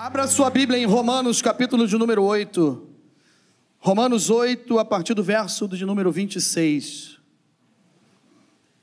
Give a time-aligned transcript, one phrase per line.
[0.00, 2.88] Abra sua Bíblia em Romanos, capítulo de número 8.
[3.80, 7.18] Romanos 8, a partir do verso de número 26.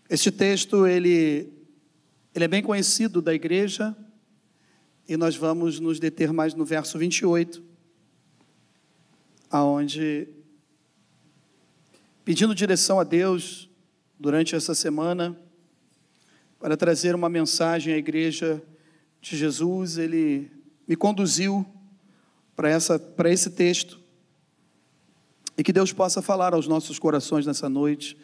[0.10, 1.54] Este texto, ele,
[2.34, 3.96] ele é bem conhecido da igreja,
[5.08, 7.64] e nós vamos nos deter mais no verso 28,
[9.50, 10.28] aonde,
[12.26, 13.70] pedindo direção a Deus
[14.20, 15.34] durante essa semana,
[16.60, 18.62] para trazer uma mensagem à igreja
[19.22, 20.55] de Jesus, ele
[20.88, 21.66] me conduziu
[22.56, 24.00] para, essa, para esse texto.
[25.58, 28.18] E que Deus possa falar aos nossos corações nessa noite,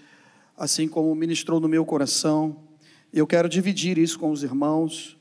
[0.58, 2.64] assim como ministrou no meu coração.
[3.12, 5.18] Eu quero dividir isso com os irmãos,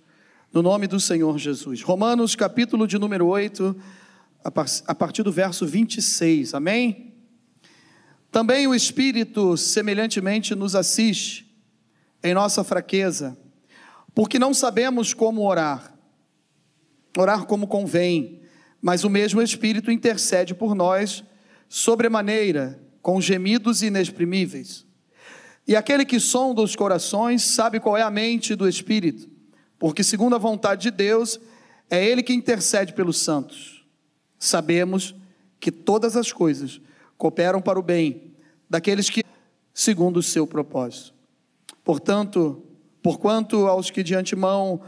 [0.52, 1.82] no nome do Senhor Jesus.
[1.82, 3.76] Romanos, capítulo de número 8,
[4.44, 6.54] a partir do verso 26.
[6.54, 7.14] Amém?
[8.30, 11.48] Também o Espírito, semelhantemente, nos assiste
[12.22, 13.36] em nossa fraqueza,
[14.14, 15.98] porque não sabemos como orar
[17.16, 18.40] orar como convém,
[18.80, 21.24] mas o mesmo Espírito intercede por nós
[21.68, 24.86] sobremaneira, com gemidos inexprimíveis.
[25.66, 29.28] E aquele que sonda os corações sabe qual é a mente do Espírito,
[29.78, 31.40] porque, segundo a vontade de Deus,
[31.88, 33.84] é Ele que intercede pelos santos.
[34.38, 35.14] Sabemos
[35.58, 36.80] que todas as coisas
[37.16, 38.34] cooperam para o bem
[38.68, 39.24] daqueles que,
[39.74, 41.14] segundo o seu propósito.
[41.84, 42.62] Portanto,
[43.02, 44.80] porquanto aos que de antemão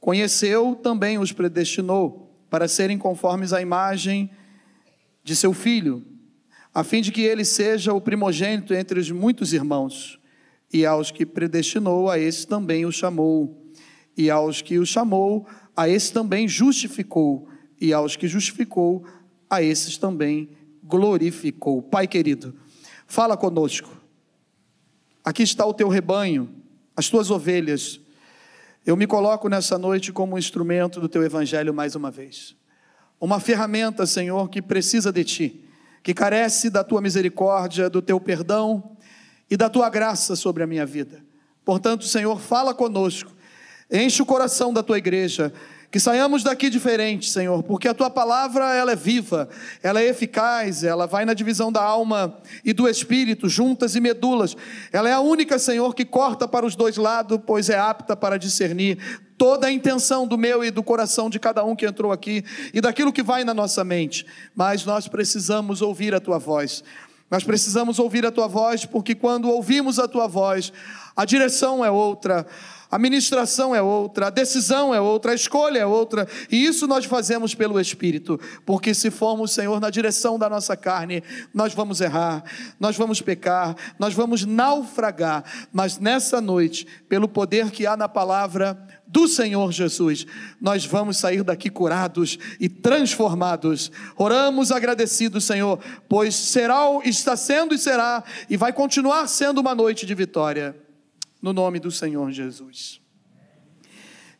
[0.00, 4.30] Conheceu, também os predestinou para serem conformes à imagem
[5.22, 6.02] de seu filho,
[6.72, 10.18] a fim de que ele seja o primogênito entre os muitos irmãos.
[10.72, 13.66] E aos que predestinou, a esse também o chamou.
[14.16, 17.48] E aos que o chamou, a esse também justificou.
[17.80, 19.04] E aos que justificou,
[19.48, 20.50] a esses também
[20.82, 21.82] glorificou.
[21.82, 22.54] Pai querido,
[23.06, 23.90] fala conosco.
[25.24, 26.48] Aqui está o teu rebanho,
[26.96, 28.00] as tuas ovelhas
[28.88, 32.56] eu me coloco nessa noite como instrumento do teu evangelho mais uma vez.
[33.20, 35.64] Uma ferramenta, Senhor, que precisa de ti,
[36.02, 38.96] que carece da tua misericórdia, do teu perdão
[39.50, 41.22] e da tua graça sobre a minha vida.
[41.66, 43.30] Portanto, Senhor, fala conosco,
[43.90, 45.52] enche o coração da tua igreja
[45.90, 49.48] que saiamos daqui diferentes, Senhor, porque a tua palavra ela é viva,
[49.82, 54.54] ela é eficaz, ela vai na divisão da alma e do espírito, juntas e medulas.
[54.92, 58.38] Ela é a única, Senhor, que corta para os dois lados, pois é apta para
[58.38, 58.98] discernir
[59.38, 62.44] toda a intenção do meu e do coração de cada um que entrou aqui
[62.74, 64.26] e daquilo que vai na nossa mente.
[64.54, 66.82] Mas nós precisamos ouvir a tua voz.
[67.30, 70.72] Nós precisamos ouvir a tua voz, porque quando ouvimos a tua voz,
[71.18, 72.46] a direção é outra
[72.90, 77.04] a ministração é outra, a decisão é outra, a escolha é outra, e isso nós
[77.04, 82.42] fazemos pelo Espírito, porque se formos, Senhor, na direção da nossa carne, nós vamos errar,
[82.80, 88.78] nós vamos pecar, nós vamos naufragar, mas nessa noite, pelo poder que há na palavra
[89.06, 90.26] do Senhor Jesus,
[90.58, 93.90] nós vamos sair daqui curados e transformados.
[94.16, 100.04] Oramos agradecidos, Senhor, pois será, está sendo e será, e vai continuar sendo uma noite
[100.04, 100.87] de vitória
[101.40, 103.00] no nome do Senhor Jesus.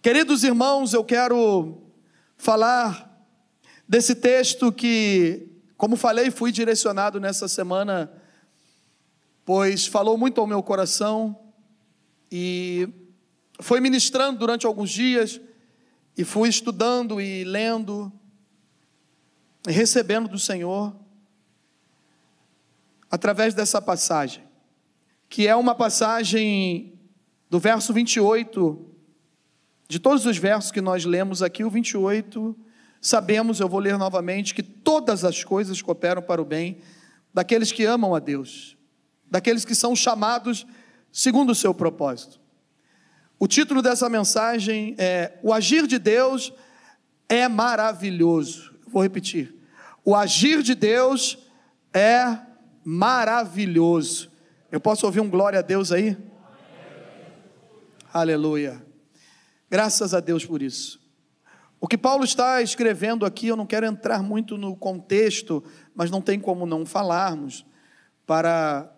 [0.03, 1.83] Queridos irmãos, eu quero
[2.37, 3.25] falar
[3.87, 8.13] desse texto que, como falei, fui direcionado nessa semana,
[9.45, 11.39] pois falou muito ao meu coração
[12.31, 12.89] e
[13.61, 15.41] foi ministrando durante alguns dias
[16.17, 18.13] e fui estudando e lendo
[19.67, 20.95] e recebendo do Senhor
[23.11, 24.48] através dessa passagem
[25.28, 26.99] que é uma passagem
[27.50, 28.87] do verso 28,
[29.89, 32.56] de todos os versos que nós lemos aqui, o 28,
[33.00, 36.78] sabemos, eu vou ler novamente, que todas as coisas cooperam para o bem
[37.33, 38.77] daqueles que amam a Deus,
[39.31, 40.67] daqueles que são chamados
[41.12, 42.41] segundo o seu propósito.
[43.38, 46.53] O título dessa mensagem é O agir de Deus
[47.28, 48.75] é maravilhoso.
[48.88, 49.55] Vou repetir.
[50.05, 51.38] O agir de Deus
[51.93, 52.38] é
[52.84, 54.31] maravilhoso.
[54.71, 56.15] Eu posso ouvir um glória a Deus aí?
[58.12, 58.84] Aleluia.
[59.71, 61.01] Graças a Deus por isso.
[61.81, 66.20] O que Paulo está escrevendo aqui, eu não quero entrar muito no contexto, mas não
[66.20, 67.65] tem como não falarmos
[68.26, 68.93] para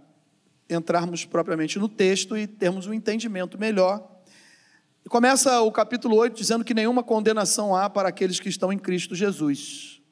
[0.69, 4.05] entrarmos propriamente no texto e termos um entendimento melhor.
[5.09, 9.15] Começa o capítulo 8 dizendo que nenhuma condenação há para aqueles que estão em Cristo
[9.15, 10.03] Jesus.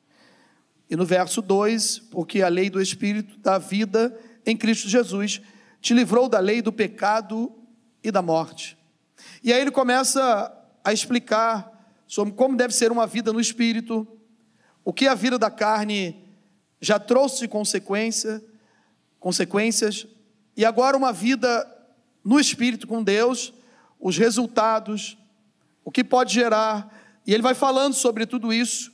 [0.89, 4.17] E no verso 2, porque a lei do Espírito da vida
[4.51, 5.43] em Cristo Jesus,
[5.81, 7.53] te livrou da lei do pecado
[8.03, 8.79] e da morte.
[9.43, 10.53] E aí ele começa
[10.83, 11.71] a explicar
[12.07, 14.09] sobre como deve ser uma vida no espírito,
[14.83, 16.25] o que a vida da carne
[16.81, 18.43] já trouxe de consequência,
[19.21, 20.07] consequências,
[20.57, 21.67] e agora uma vida
[22.25, 23.53] no espírito com Deus,
[24.01, 25.19] os resultados,
[25.85, 26.95] o que pode gerar
[27.27, 28.91] E ele vai falando sobre tudo isso.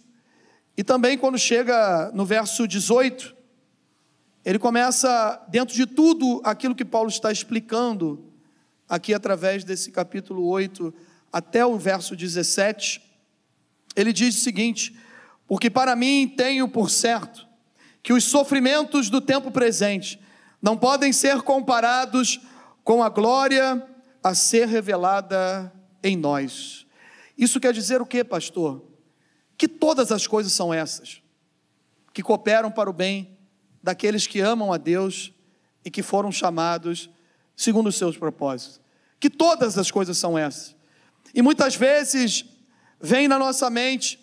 [0.76, 3.33] E também quando chega no verso 18,
[4.44, 8.30] ele começa, dentro de tudo aquilo que Paulo está explicando,
[8.86, 10.92] aqui através desse capítulo 8
[11.32, 13.00] até o verso 17,
[13.96, 14.94] ele diz o seguinte:
[15.46, 17.46] Porque para mim tenho por certo
[18.02, 20.20] que os sofrimentos do tempo presente
[20.60, 22.38] não podem ser comparados
[22.82, 23.82] com a glória
[24.22, 26.86] a ser revelada em nós.
[27.36, 28.84] Isso quer dizer o que, pastor?
[29.56, 31.22] Que todas as coisas são essas,
[32.12, 33.33] que cooperam para o bem
[33.84, 35.30] daqueles que amam a Deus
[35.84, 37.10] e que foram chamados
[37.54, 38.80] segundo os seus propósitos.
[39.20, 40.74] Que todas as coisas são essas.
[41.34, 42.46] E muitas vezes
[42.98, 44.18] vem na nossa mente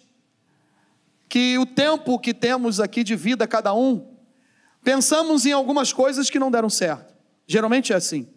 [1.29, 4.15] que o tempo que temos aqui de vida cada um,
[4.83, 7.13] pensamos em algumas coisas que não deram certo.
[7.45, 8.27] Geralmente é assim.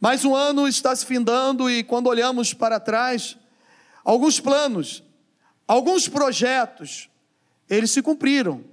[0.00, 3.36] Mas um ano está se findando e quando olhamos para trás,
[4.04, 5.02] alguns planos,
[5.66, 7.10] alguns projetos,
[7.68, 8.72] eles se cumpriram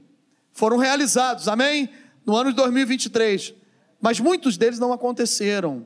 [0.53, 1.89] foram realizados, amém?
[2.25, 3.53] No ano de 2023.
[3.99, 5.85] Mas muitos deles não aconteceram.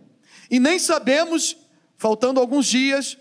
[0.49, 1.57] E nem sabemos,
[1.97, 3.17] faltando alguns dias,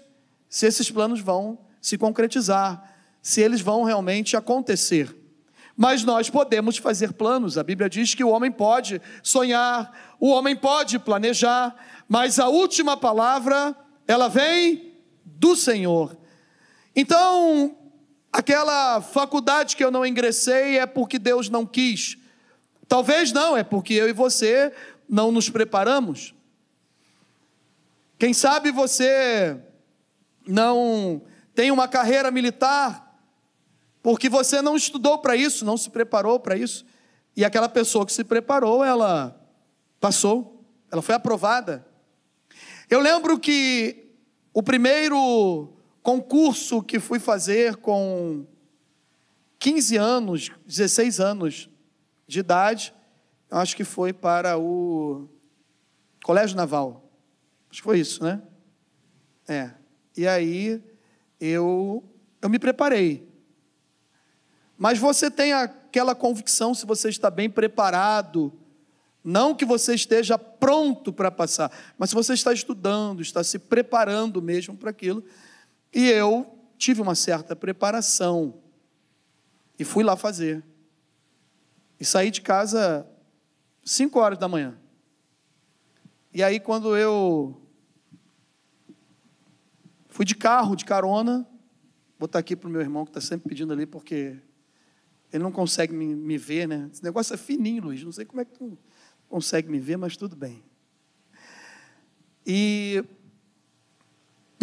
[0.49, 5.14] se esses planos vão se concretizar, se eles vão realmente acontecer.
[5.76, 7.58] Mas nós podemos fazer planos.
[7.58, 11.75] A Bíblia diz que o homem pode sonhar, o homem pode planejar,
[12.08, 13.76] mas a última palavra,
[14.06, 14.93] ela vem
[15.25, 16.17] do Senhor.
[16.94, 17.76] Então,
[18.35, 22.19] Aquela faculdade que eu não ingressei é porque Deus não quis.
[22.89, 24.73] Talvez não, é porque eu e você
[25.09, 26.35] não nos preparamos.
[28.19, 29.57] Quem sabe você
[30.45, 31.23] não
[31.55, 33.17] tem uma carreira militar
[34.03, 36.85] porque você não estudou para isso, não se preparou para isso.
[37.37, 39.41] E aquela pessoa que se preparou, ela
[40.01, 40.61] passou,
[40.91, 41.87] ela foi aprovada.
[42.91, 44.11] Eu lembro que
[44.53, 45.74] o primeiro
[46.05, 48.45] concurso que fui fazer com
[49.59, 51.71] 15 anos, 16 anos
[52.27, 52.95] de idade,
[53.51, 55.27] acho que foi para o
[56.23, 57.11] Colégio Naval.
[57.71, 58.43] Acho que foi isso, né?
[59.49, 59.71] É.
[60.15, 60.85] E aí
[61.41, 62.05] eu
[62.43, 63.27] eu me preparei.
[64.77, 68.53] Mas você tem aquela convicção se você está bem preparado,
[69.25, 74.43] não que você esteja pronto para passar, mas se você está estudando, está se preparando
[74.43, 75.25] mesmo para aquilo,
[75.94, 78.61] e eu tive uma certa preparação
[79.79, 80.64] e fui lá fazer.
[82.00, 83.06] E saí de casa
[83.85, 84.76] cinco horas da manhã.
[86.32, 87.61] E aí quando eu
[90.08, 91.46] fui de carro, de carona,
[92.19, 94.37] vou botar aqui para o meu irmão que está sempre pedindo ali, porque
[95.32, 96.88] ele não consegue me, me, ver, né?
[96.93, 98.02] Esse negócio é fininho, Luiz.
[98.02, 98.79] Não sei como é que tu
[99.29, 100.62] consegue me ver, mas tudo bem.
[102.46, 103.05] E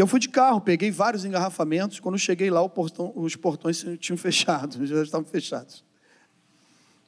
[0.01, 1.99] eu fui de carro, peguei vários engarrafamentos.
[1.99, 5.83] Quando cheguei lá, portão, os portões tinham fechado, já estavam fechados.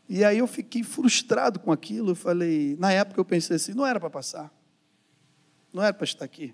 [0.07, 2.12] E aí eu fiquei frustrado com aquilo.
[2.12, 4.54] Eu falei, na época eu pensei assim, não era para passar,
[5.74, 6.54] não era para estar aqui.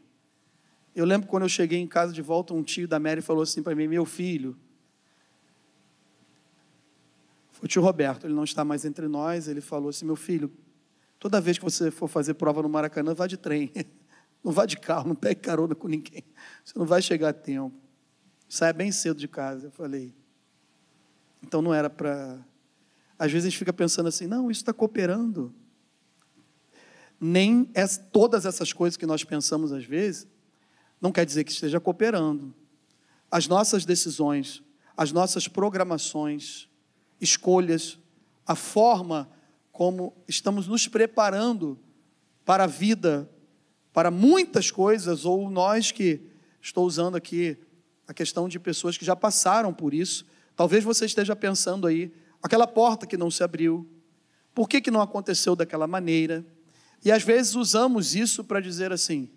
[0.95, 3.61] Eu lembro quando eu cheguei em casa de volta, um tio da Mary falou assim
[3.61, 4.57] para mim, meu filho,
[7.51, 9.49] foi o tio Roberto, ele não está mais entre nós.
[9.49, 10.49] Ele falou assim, meu filho,
[11.19, 13.71] toda vez que você for fazer prova no Maracanã, vá de trem.
[14.43, 16.23] Não vá de carro, não pegue carona com ninguém.
[16.63, 17.75] Você não vai chegar a tempo.
[18.47, 19.67] Saia bem cedo de casa.
[19.67, 20.15] Eu falei.
[21.43, 22.39] Então não era para.
[23.17, 25.53] Às vezes a gente fica pensando assim, não, isso está cooperando.
[27.19, 30.25] Nem é, todas essas coisas que nós pensamos às vezes,
[31.01, 32.55] não quer dizer que esteja cooperando.
[33.29, 34.63] As nossas decisões,
[34.95, 36.69] as nossas programações,
[37.19, 37.99] escolhas,
[38.47, 39.29] a forma
[39.71, 41.77] como estamos nos preparando
[42.45, 43.29] para a vida
[43.93, 46.21] para muitas coisas, ou nós que
[46.61, 47.57] estou usando aqui
[48.07, 50.25] a questão de pessoas que já passaram por isso.
[50.55, 53.87] Talvez você esteja pensando aí, aquela porta que não se abriu,
[54.53, 56.45] por que, que não aconteceu daquela maneira?
[57.03, 59.29] E às vezes usamos isso para dizer assim: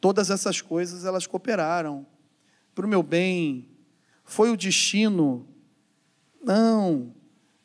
[0.00, 2.06] todas essas coisas elas cooperaram
[2.74, 3.68] para o meu bem,
[4.24, 5.46] foi o destino.
[6.42, 7.14] Não,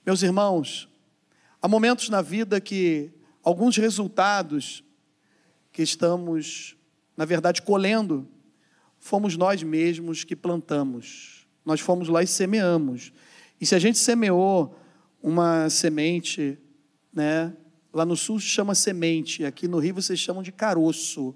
[0.06, 0.90] meus irmãos,
[1.62, 3.12] há momentos na vida que
[3.44, 4.84] alguns resultados
[5.72, 6.76] que estamos,
[7.16, 8.28] na verdade, colhendo,
[8.98, 11.48] fomos nós mesmos que plantamos.
[11.66, 13.14] Nós fomos lá e semeamos.
[13.60, 14.78] E se a gente semeou
[15.22, 16.58] uma semente,
[17.14, 17.54] né?
[17.92, 21.36] Lá no sul se chama semente, aqui no Rio vocês chamam de caroço.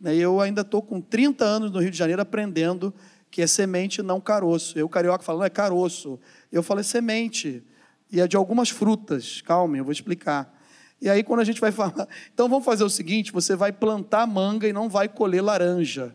[0.00, 0.16] Né?
[0.16, 2.92] Eu ainda estou com 30 anos no Rio de Janeiro aprendendo
[3.30, 4.78] que é semente, não caroço.
[4.78, 6.20] Eu, carioca, falando, é caroço.
[6.52, 7.64] Eu falo, é semente.
[8.12, 9.40] E é de algumas frutas.
[9.40, 10.56] Calma, eu vou explicar.
[11.00, 14.26] E aí, quando a gente vai falar, então vamos fazer o seguinte: você vai plantar
[14.26, 16.14] manga e não vai colher laranja.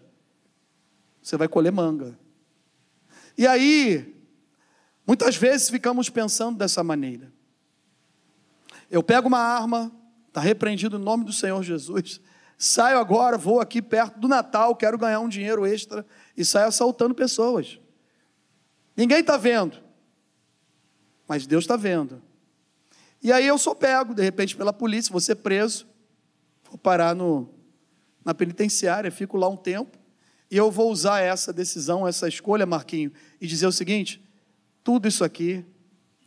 [1.22, 2.18] Você vai colher manga.
[3.38, 4.16] E aí,
[5.06, 7.32] muitas vezes ficamos pensando dessa maneira.
[8.90, 9.92] Eu pego uma arma,
[10.28, 12.20] está repreendido em nome do Senhor Jesus,
[12.58, 16.06] saio agora, vou aqui perto do Natal, quero ganhar um dinheiro extra
[16.36, 17.80] e saio assaltando pessoas.
[18.98, 19.78] Ninguém está vendo,
[21.28, 22.22] mas Deus está vendo.
[23.22, 25.86] E aí eu sou pego, de repente, pela polícia, vou ser preso,
[26.70, 27.50] vou parar no,
[28.24, 29.98] na penitenciária, fico lá um tempo,
[30.50, 33.12] e eu vou usar essa decisão, essa escolha, Marquinho,
[33.42, 34.24] e dizer o seguinte:
[34.84, 35.66] tudo isso aqui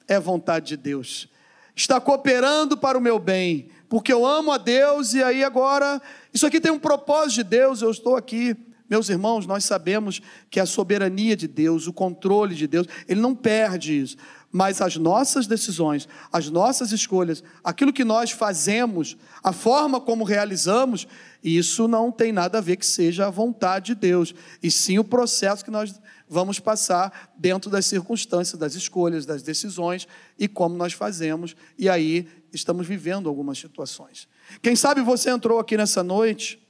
[0.07, 1.29] é vontade de Deus,
[1.75, 6.01] está cooperando para o meu bem, porque eu amo a Deus, e aí agora,
[6.33, 8.55] isso aqui tem um propósito de Deus, eu estou aqui.
[8.91, 10.21] Meus irmãos, nós sabemos
[10.51, 14.19] que a soberania de Deus, o controle de Deus, Ele não perde isso
[14.53, 21.09] mas as nossas decisões, as nossas escolhas, aquilo que nós fazemos, a forma como realizamos,
[21.43, 25.05] isso não tem nada a ver que seja a vontade de Deus, e sim o
[25.05, 30.07] processo que nós vamos passar dentro das circunstâncias, das escolhas, das decisões
[30.39, 34.29] e como nós fazemos, e aí estamos vivendo algumas situações.
[34.61, 36.61] Quem sabe você entrou aqui nessa noite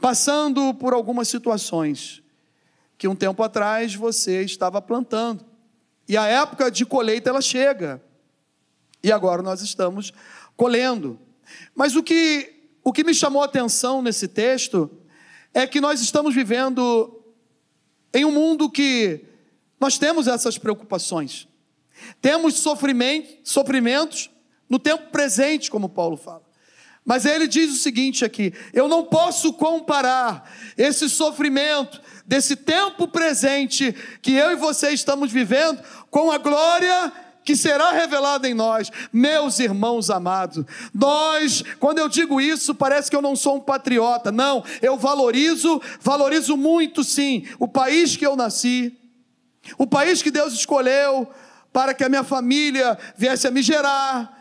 [0.00, 2.22] passando por algumas situações
[2.96, 5.53] que um tempo atrás você estava plantando
[6.08, 8.02] e a época de colheita ela chega.
[9.02, 10.12] E agora nós estamos
[10.56, 11.18] colhendo.
[11.74, 14.90] Mas o que, o que me chamou a atenção nesse texto
[15.52, 17.22] é que nós estamos vivendo
[18.12, 19.24] em um mundo que
[19.80, 21.48] nós temos essas preocupações.
[22.20, 24.30] Temos sofrimento, sofrimentos
[24.68, 26.43] no tempo presente, como Paulo fala.
[27.04, 33.94] Mas ele diz o seguinte aqui: eu não posso comparar esse sofrimento, desse tempo presente
[34.22, 37.12] que eu e você estamos vivendo com a glória
[37.44, 40.64] que será revelada em nós, meus irmãos amados.
[40.94, 44.32] Nós, quando eu digo isso, parece que eu não sou um patriota.
[44.32, 48.96] Não, eu valorizo, valorizo muito sim, o país que eu nasci,
[49.76, 51.28] o país que Deus escolheu
[51.70, 54.33] para que a minha família viesse a me gerar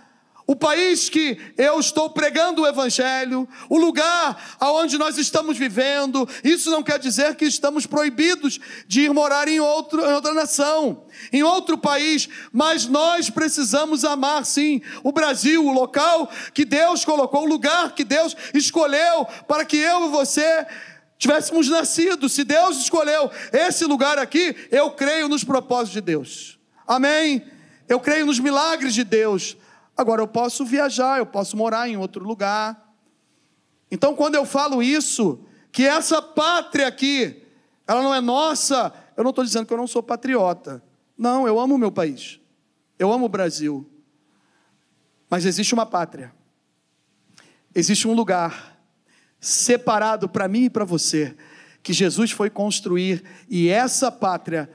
[0.45, 6.69] o país que eu estou pregando o Evangelho, o lugar aonde nós estamos vivendo, isso
[6.69, 11.43] não quer dizer que estamos proibidos de ir morar em, outro, em outra nação, em
[11.43, 17.49] outro país, mas nós precisamos amar sim o Brasil, o local que Deus colocou, o
[17.49, 20.65] lugar que Deus escolheu para que eu e você
[21.17, 22.27] tivéssemos nascido.
[22.27, 26.59] Se Deus escolheu esse lugar aqui, eu creio nos propósitos de Deus.
[26.85, 27.43] Amém?
[27.87, 29.55] Eu creio nos milagres de Deus.
[29.95, 32.93] Agora eu posso viajar, eu posso morar em outro lugar.
[33.91, 37.43] Então, quando eu falo isso, que essa pátria aqui,
[37.87, 40.83] ela não é nossa, eu não estou dizendo que eu não sou patriota.
[41.17, 42.39] Não, eu amo o meu país.
[42.97, 43.89] Eu amo o Brasil.
[45.29, 46.33] Mas existe uma pátria.
[47.73, 48.77] Existe um lugar
[49.39, 51.35] separado para mim e para você,
[51.81, 54.69] que Jesus foi construir, e essa pátria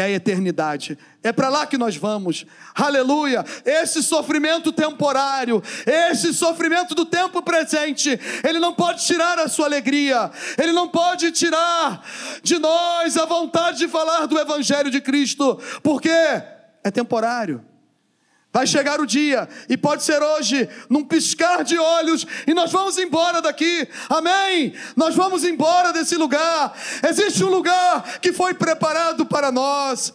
[0.00, 0.98] é a eternidade.
[1.22, 2.46] É para lá que nós vamos.
[2.74, 3.44] Aleluia!
[3.64, 10.30] Esse sofrimento temporário, esse sofrimento do tempo presente, ele não pode tirar a sua alegria.
[10.56, 12.02] Ele não pode tirar
[12.42, 17.67] de nós a vontade de falar do evangelho de Cristo, porque é temporário.
[18.50, 22.96] Vai chegar o dia, e pode ser hoje, num piscar de olhos, e nós vamos
[22.96, 24.72] embora daqui, amém?
[24.96, 26.74] Nós vamos embora desse lugar.
[27.06, 30.14] Existe um lugar que foi preparado para nós,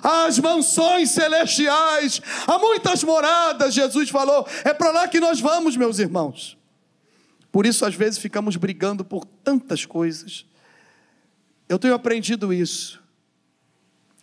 [0.00, 5.98] as mansões celestiais, há muitas moradas, Jesus falou, é para lá que nós vamos, meus
[5.98, 6.56] irmãos.
[7.50, 10.46] Por isso, às vezes, ficamos brigando por tantas coisas.
[11.68, 13.02] Eu tenho aprendido isso.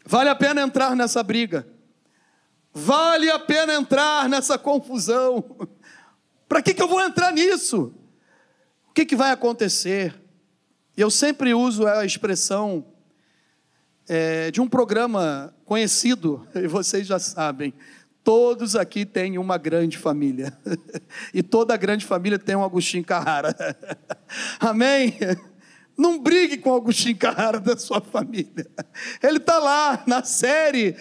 [0.05, 1.67] Vale a pena entrar nessa briga
[2.73, 5.67] Vale a pena entrar nessa confusão.
[6.47, 7.93] Para que, que eu vou entrar nisso?
[8.89, 10.13] O que, que vai acontecer?
[10.95, 12.85] Eu sempre uso a expressão
[14.07, 17.73] é, de um programa conhecido, e vocês já sabem.
[18.23, 20.57] Todos aqui têm uma grande família.
[21.33, 23.55] E toda grande família tem um Agostinho Carrara.
[24.59, 25.17] Amém?
[25.97, 28.67] Não brigue com o Agostinho Carrara da sua família.
[29.21, 30.95] Ele está lá na série,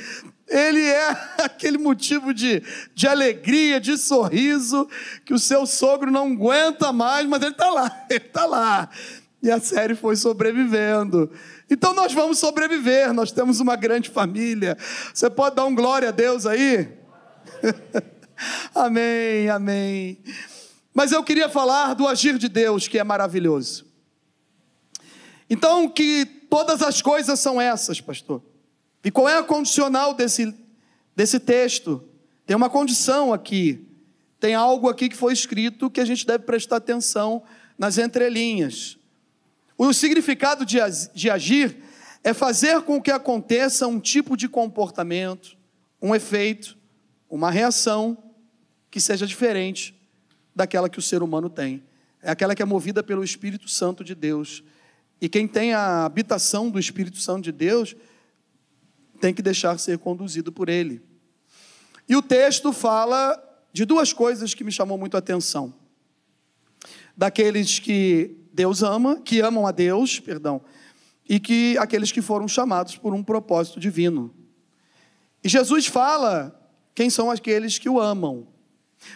[0.49, 1.09] ele é
[1.45, 2.63] aquele motivo de,
[2.95, 4.89] de alegria, de sorriso,
[5.25, 8.89] que o seu sogro não aguenta mais, mas ele está lá, ele está lá.
[9.43, 11.31] E a série foi sobrevivendo.
[11.71, 14.77] Então nós vamos sobreviver, nós temos uma grande família.
[15.15, 16.89] Você pode dar um glória a Deus aí?
[18.75, 20.19] amém, amém.
[20.93, 23.87] Mas eu queria falar do agir de Deus, que é maravilhoso.
[25.49, 28.43] Então, que todas as coisas são essas, pastor.
[29.05, 30.55] E qual é a condicional desse,
[31.15, 32.03] desse texto?
[32.47, 33.87] Tem uma condição aqui.
[34.41, 37.43] Tem algo aqui que foi escrito que a gente deve prestar atenção
[37.77, 38.99] nas entrelinhas.
[39.77, 40.79] O significado de,
[41.15, 41.77] de agir
[42.25, 45.57] é fazer com que aconteça um tipo de comportamento,
[46.03, 46.77] um efeito,
[47.31, 48.19] uma reação
[48.91, 49.95] que seja diferente
[50.55, 51.83] daquela que o ser humano tem.
[52.21, 54.65] É aquela que é movida pelo Espírito Santo de Deus.
[55.21, 57.95] E quem tem a habitação do Espírito Santo de Deus
[59.21, 61.03] tem que deixar ser conduzido por ele.
[62.09, 63.37] E o texto fala
[63.73, 65.75] de duas coisas que me chamou muito a atenção.
[67.17, 70.61] Daqueles que Deus ama, que amam a Deus, perdão,
[71.29, 74.35] e que aqueles que foram chamados por um propósito divino.
[75.45, 76.55] E Jesus fala
[76.95, 78.49] quem são aqueles que o amam.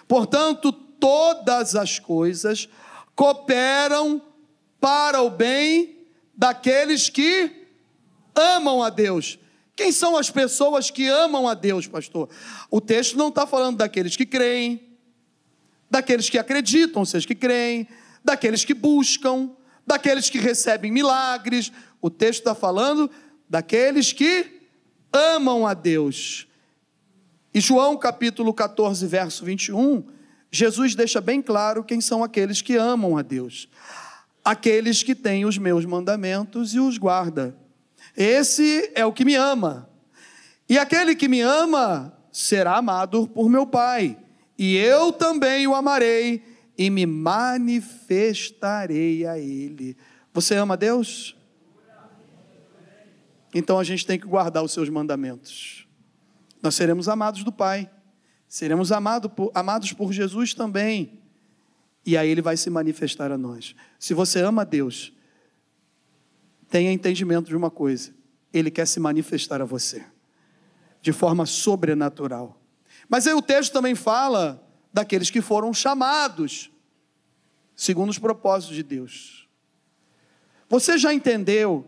[0.06, 2.68] Portanto, todas as coisas
[3.16, 4.22] cooperam
[4.80, 6.06] para o bem
[6.36, 7.66] daqueles que
[8.34, 9.38] amam a Deus.
[9.74, 12.28] Quem são as pessoas que amam a Deus, pastor?
[12.70, 14.80] O texto não está falando daqueles que creem,
[15.90, 17.88] daqueles que acreditam, ou seja, que creem,
[18.24, 19.50] daqueles que buscam,
[19.86, 21.72] daqueles que recebem milagres.
[22.00, 23.10] O texto está falando
[23.48, 24.60] daqueles que
[25.12, 26.46] amam a Deus.
[27.54, 30.04] E João capítulo 14, verso 21,
[30.50, 33.68] Jesus deixa bem claro quem são aqueles que amam a Deus.
[34.44, 37.56] Aqueles que têm os meus mandamentos e os guarda.
[38.16, 39.90] Esse é o que me ama.
[40.68, 44.18] E aquele que me ama será amado por meu Pai.
[44.58, 46.42] E eu também o amarei
[46.76, 49.96] e me manifestarei a Ele.
[50.32, 51.36] Você ama Deus?
[53.54, 55.86] Então a gente tem que guardar os seus mandamentos.
[56.62, 57.90] Nós seremos amados do Pai,
[58.48, 61.20] seremos amado por, amados por Jesus também.
[62.04, 63.76] E aí Ele vai se manifestar a nós.
[63.98, 65.12] Se você ama Deus,
[66.72, 68.14] tenha entendimento de uma coisa:
[68.50, 70.06] Ele quer se manifestar a você,
[71.02, 72.58] de forma sobrenatural.
[73.10, 76.70] Mas aí o texto também fala daqueles que foram chamados,
[77.76, 79.46] segundo os propósitos de Deus.
[80.66, 81.86] Você já entendeu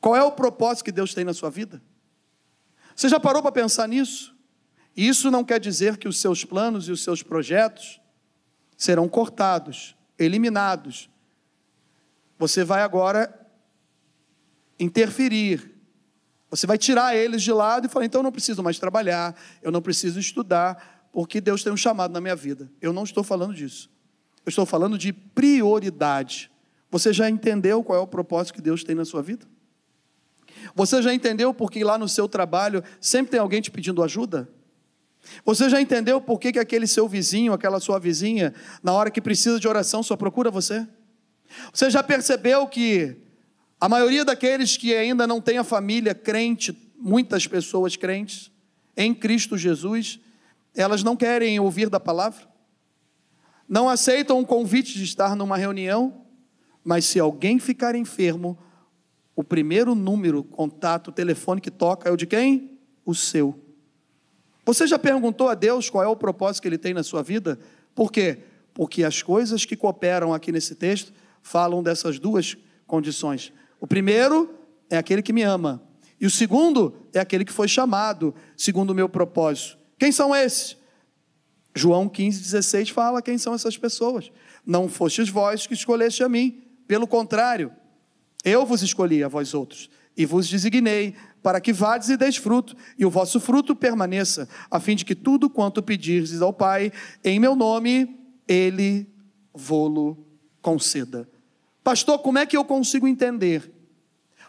[0.00, 1.82] qual é o propósito que Deus tem na sua vida?
[2.96, 4.34] Você já parou para pensar nisso?
[4.96, 8.00] Isso não quer dizer que os seus planos e os seus projetos
[8.74, 11.10] serão cortados, eliminados.
[12.38, 13.43] Você vai agora
[14.78, 15.72] interferir.
[16.50, 19.72] Você vai tirar eles de lado e falar: então eu não preciso mais trabalhar, eu
[19.72, 22.70] não preciso estudar, porque Deus tem um chamado na minha vida.
[22.80, 23.90] Eu não estou falando disso.
[24.44, 26.50] Eu estou falando de prioridade.
[26.90, 29.46] Você já entendeu qual é o propósito que Deus tem na sua vida?
[30.74, 34.48] Você já entendeu por que lá no seu trabalho sempre tem alguém te pedindo ajuda?
[35.44, 39.20] Você já entendeu por que, que aquele seu vizinho, aquela sua vizinha, na hora que
[39.20, 40.86] precisa de oração, só procura você?
[41.72, 43.16] Você já percebeu que
[43.84, 48.50] a maioria daqueles que ainda não tem a família crente, muitas pessoas crentes
[48.96, 50.18] em Cristo Jesus,
[50.74, 52.48] elas não querem ouvir da palavra,
[53.68, 56.24] não aceitam o convite de estar numa reunião,
[56.82, 58.58] mas se alguém ficar enfermo,
[59.36, 62.78] o primeiro número, contato, telefone que toca é o de quem?
[63.04, 63.54] O seu.
[64.64, 67.58] Você já perguntou a Deus qual é o propósito que Ele tem na sua vida?
[67.94, 68.44] Por quê?
[68.72, 73.52] Porque as coisas que cooperam aqui nesse texto falam dessas duas condições.
[73.84, 74.48] O primeiro
[74.88, 75.86] é aquele que me ama.
[76.18, 79.76] E o segundo é aquele que foi chamado, segundo o meu propósito.
[79.98, 80.74] Quem são esses?
[81.74, 84.32] João 15, 16 fala quem são essas pessoas.
[84.64, 87.70] Não fostes vós que escolheste a mim, pelo contrário,
[88.42, 92.74] eu vos escolhi a vós outros e vos designei para que vades e deis fruto,
[92.98, 96.90] e o vosso fruto permaneça, a fim de que tudo quanto pedirdes ao Pai,
[97.22, 98.18] em meu nome,
[98.48, 99.06] Ele
[99.52, 100.26] vô-lo
[100.62, 101.28] conceda.
[101.82, 103.73] Pastor, como é que eu consigo entender?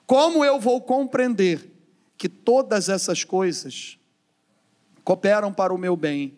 [0.06, 1.72] Como eu vou compreender
[2.18, 3.98] que todas essas coisas
[5.04, 6.38] cooperam para o meu bem?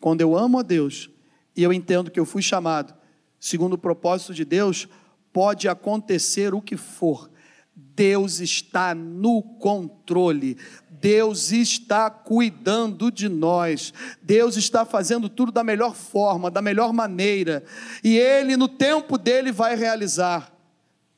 [0.00, 1.10] Quando eu amo a Deus
[1.56, 2.94] e eu entendo que eu fui chamado?
[3.38, 4.88] Segundo o propósito de Deus,
[5.32, 7.30] pode acontecer o que for,
[7.74, 10.56] Deus está no controle,
[10.88, 17.64] Deus está cuidando de nós, Deus está fazendo tudo da melhor forma, da melhor maneira,
[18.02, 20.52] e Ele, no tempo dele, vai realizar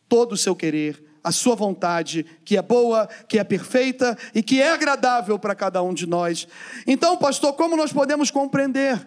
[0.08, 4.62] todo o seu querer, a sua vontade, que é boa, que é perfeita e que
[4.62, 6.46] é agradável para cada um de nós.
[6.86, 9.04] Então, pastor, como nós podemos compreender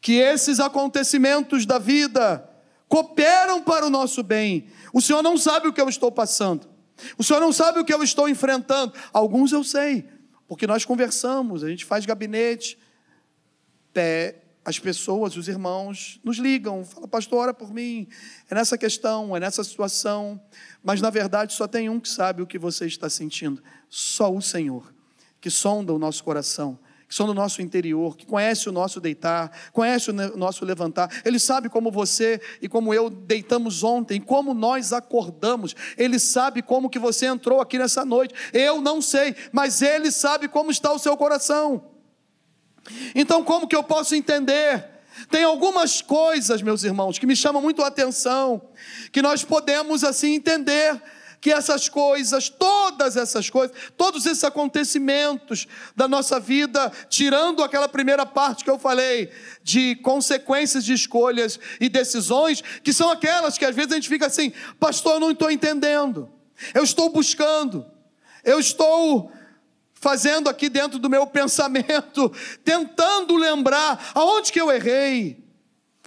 [0.00, 2.50] que esses acontecimentos da vida
[2.88, 4.66] cooperam para o nosso bem?
[4.92, 6.68] O Senhor não sabe o que eu estou passando.
[7.16, 8.92] O Senhor não sabe o que eu estou enfrentando.
[9.12, 10.04] Alguns eu sei,
[10.48, 12.76] porque nós conversamos, a gente faz gabinete.
[14.66, 18.08] As pessoas, os irmãos, nos ligam, fala, pastor, ora por mim.
[18.50, 20.40] É nessa questão, é nessa situação.
[20.82, 24.42] Mas na verdade só tem um que sabe o que você está sentindo: só o
[24.42, 24.92] Senhor,
[25.40, 26.76] que sonda o nosso coração,
[27.08, 31.22] que do nosso interior, que conhece o nosso deitar, conhece o nosso levantar.
[31.24, 35.76] Ele sabe como você e como eu deitamos ontem, como nós acordamos.
[35.96, 38.34] Ele sabe como que você entrou aqui nessa noite.
[38.52, 41.95] Eu não sei, mas ele sabe como está o seu coração.
[43.14, 44.84] Então, como que eu posso entender?
[45.30, 48.68] Tem algumas coisas, meus irmãos, que me chamam muito a atenção,
[49.10, 51.00] que nós podemos assim entender
[51.40, 58.26] que essas coisas, todas essas coisas, todos esses acontecimentos da nossa vida, tirando aquela primeira
[58.26, 59.30] parte que eu falei,
[59.62, 64.26] de consequências de escolhas e decisões, que são aquelas que às vezes a gente fica
[64.26, 66.28] assim, pastor, eu não estou entendendo,
[66.74, 67.86] eu estou buscando,
[68.44, 69.30] eu estou
[70.00, 72.32] fazendo aqui dentro do meu pensamento,
[72.64, 75.44] tentando lembrar aonde que eu errei,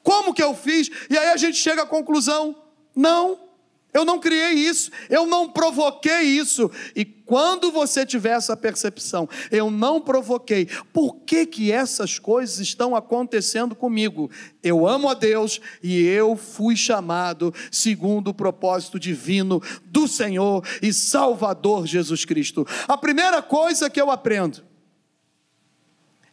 [0.03, 2.55] como que eu fiz, e aí a gente chega à conclusão:
[2.95, 3.48] não,
[3.91, 6.69] eu não criei isso, eu não provoquei isso.
[6.95, 12.95] E quando você tiver essa percepção, eu não provoquei, por que que essas coisas estão
[12.95, 14.29] acontecendo comigo?
[14.61, 20.93] Eu amo a Deus e eu fui chamado segundo o propósito divino do Senhor e
[20.93, 22.67] Salvador Jesus Cristo.
[22.87, 24.63] A primeira coisa que eu aprendo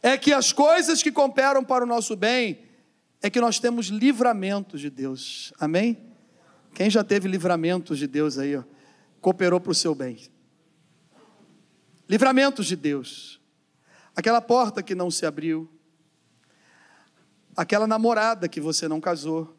[0.03, 2.59] é que as coisas que cooperam para o nosso bem
[3.23, 5.55] é que nós temos livramento de Deus.
[5.59, 6.16] Amém?
[6.77, 8.63] Quem já teve livramentos de Deus aí, ó,
[9.19, 10.29] cooperou para o seu bem.
[12.07, 13.41] Livramentos de Deus.
[14.15, 15.71] Aquela porta que não se abriu.
[17.57, 19.59] Aquela namorada que você não casou.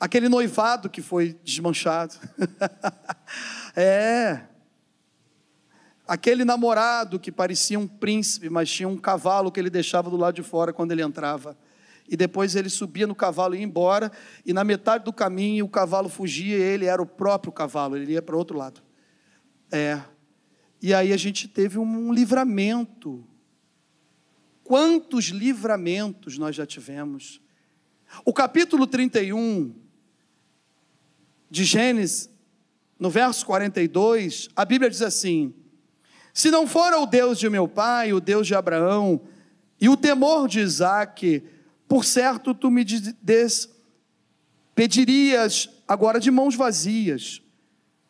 [0.00, 2.14] Aquele noivado que foi desmanchado.
[3.76, 4.40] é.
[6.08, 10.36] Aquele namorado que parecia um príncipe, mas tinha um cavalo que ele deixava do lado
[10.36, 11.54] de fora quando ele entrava
[12.08, 14.10] e depois ele subia no cavalo e ia embora,
[14.44, 18.12] e na metade do caminho o cavalo fugia, e ele era o próprio cavalo, ele
[18.12, 18.82] ia para o outro lado.
[19.70, 20.00] É.
[20.80, 23.26] E aí a gente teve um livramento.
[24.62, 27.40] Quantos livramentos nós já tivemos?
[28.24, 29.74] O capítulo 31
[31.50, 32.30] de Gênesis,
[32.98, 35.54] no verso 42, a Bíblia diz assim:
[36.32, 39.20] Se não for o Deus de meu pai, o Deus de Abraão,
[39.80, 41.42] e o temor de Isaac,
[41.88, 42.84] por certo, tu me
[43.22, 47.42] despedirias agora de mãos vazias.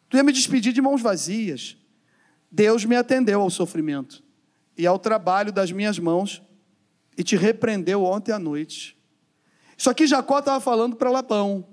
[0.09, 1.77] Tu ia me despedir de mãos vazias.
[2.51, 4.23] Deus me atendeu ao sofrimento
[4.79, 6.43] e ao trabalho das minhas mãos
[7.17, 8.97] e te repreendeu ontem à noite.
[9.77, 11.67] Isso aqui Jacó estava falando para Labão.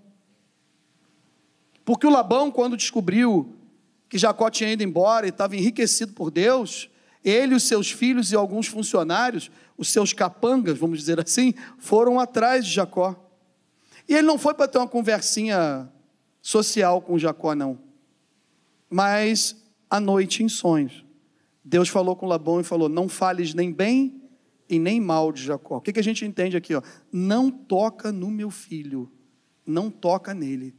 [1.85, 3.55] Porque o Labão, quando descobriu
[4.09, 6.89] que Jacó tinha ido embora e estava enriquecido por Deus,
[7.23, 12.65] ele, os seus filhos e alguns funcionários, os seus capangas, vamos dizer assim, foram atrás
[12.65, 13.15] de Jacó.
[14.07, 15.89] E ele não foi para ter uma conversinha
[16.41, 17.79] social com Jacó, não.
[18.89, 19.55] Mas
[19.89, 21.05] à noite, em sonhos,
[21.63, 24.21] Deus falou com Labão e falou: Não fales nem bem
[24.67, 25.77] e nem mal de Jacó.
[25.77, 26.73] O que, a gente entende aqui?
[27.11, 29.11] Não toca no meu filho,
[29.65, 30.75] não toca nele.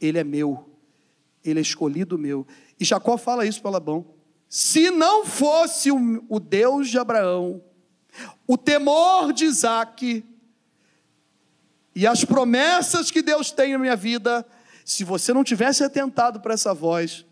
[0.00, 0.70] Ele é meu,
[1.44, 2.46] ele é escolhido meu.
[2.78, 4.17] E Jacó fala isso para Labão.
[4.48, 7.62] Se não fosse o, Deus de Abraão,
[8.46, 10.24] o temor de Isaac
[11.94, 14.46] e as promessas que Deus tem na minha vida,
[14.84, 17.26] se você não tivesse atentado para essa voz,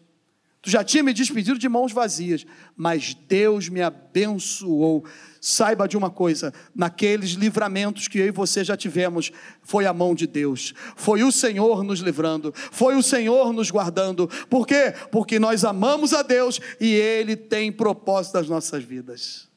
[0.67, 2.45] já tinha me despedido de mãos vazias,
[2.77, 5.05] mas Deus me abençoou.
[5.41, 9.31] Saiba de uma coisa: naqueles livramentos que eu e você já tivemos,
[9.63, 14.29] foi a mão de Deus, foi o Senhor nos livrando, foi o Senhor nos guardando.
[14.51, 14.93] Por quê?
[15.13, 19.49] Porque nós amamos a Deus e Ele tem propósito das nossas vidas.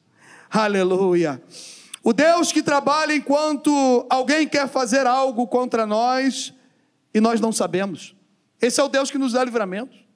[0.48, 1.42] Aleluia.
[2.04, 6.54] O Deus que trabalha enquanto alguém quer fazer algo contra nós
[7.12, 8.14] e nós não sabemos.
[8.62, 10.09] Esse é o Deus que nos dá livramento.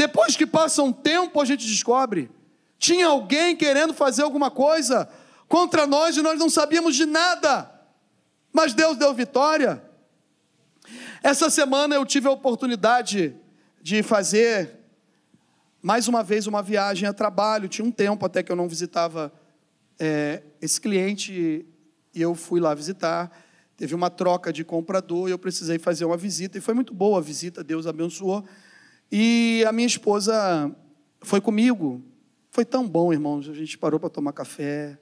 [0.00, 2.30] Depois que passa um tempo, a gente descobre
[2.80, 5.06] tinha alguém querendo fazer alguma coisa
[5.46, 7.70] contra nós e nós não sabíamos de nada,
[8.50, 9.84] mas Deus deu vitória.
[11.22, 13.36] Essa semana eu tive a oportunidade
[13.82, 14.78] de fazer
[15.82, 17.68] mais uma vez uma viagem a trabalho.
[17.68, 19.30] Tinha um tempo até que eu não visitava
[19.98, 21.66] é, esse cliente
[22.14, 23.30] e eu fui lá visitar.
[23.76, 27.18] Teve uma troca de comprador e eu precisei fazer uma visita e foi muito boa
[27.18, 27.62] a visita.
[27.62, 28.42] Deus abençoou.
[29.10, 30.74] E a minha esposa
[31.20, 32.02] foi comigo
[32.50, 33.48] foi tão bom, irmãos.
[33.48, 34.98] A gente parou para tomar café.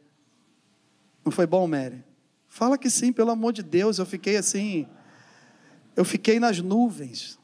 [1.25, 2.05] Não foi bom, Mary?
[2.47, 3.99] Fala que sim, pelo amor de Deus.
[3.99, 4.87] Eu fiquei assim.
[5.97, 7.39] Eu fiquei nas nuvens.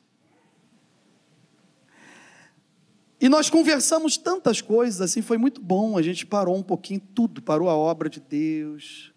[3.20, 5.96] E nós conversamos tantas coisas, assim, foi muito bom.
[5.96, 9.14] A gente parou um pouquinho, tudo, parou a obra de Deus.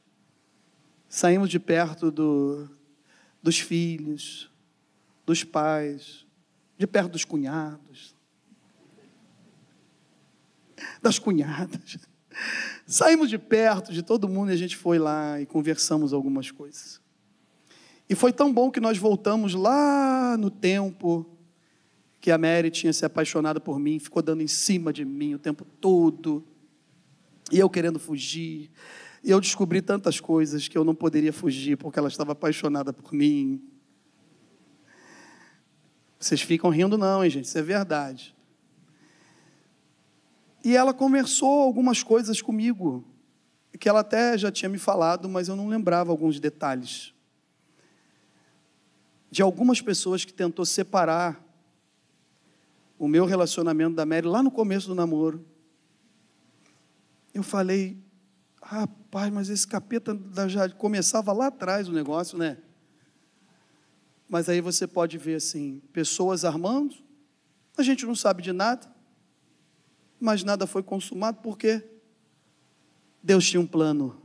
[1.09, 2.69] Saímos de perto do,
[3.43, 4.49] dos filhos,
[5.25, 6.25] dos pais,
[6.77, 8.15] de perto dos cunhados,
[11.01, 11.97] das cunhadas.
[12.85, 17.01] Saímos de perto de todo mundo e a gente foi lá e conversamos algumas coisas.
[18.09, 21.25] E foi tão bom que nós voltamos lá no tempo
[22.21, 25.39] que a Mary tinha se apaixonado por mim, ficou dando em cima de mim o
[25.39, 26.45] tempo todo,
[27.51, 28.71] e eu querendo fugir.
[29.23, 33.13] E eu descobri tantas coisas que eu não poderia fugir porque ela estava apaixonada por
[33.13, 33.61] mim.
[36.19, 37.45] Vocês ficam rindo, não, hein, gente?
[37.45, 38.35] Isso é verdade.
[40.63, 43.05] E ela conversou algumas coisas comigo,
[43.79, 47.13] que ela até já tinha me falado, mas eu não lembrava alguns detalhes.
[49.29, 51.43] De algumas pessoas que tentou separar
[52.97, 55.45] o meu relacionamento da Mary lá no começo do namoro.
[57.33, 57.97] Eu falei,
[58.61, 62.57] rapaz, mas esse capeta já começava lá atrás o negócio, né?
[64.27, 66.95] Mas aí você pode ver assim, pessoas armando,
[67.77, 68.87] a gente não sabe de nada,
[70.19, 71.83] mas nada foi consumado, porque
[73.21, 74.21] Deus tinha um plano,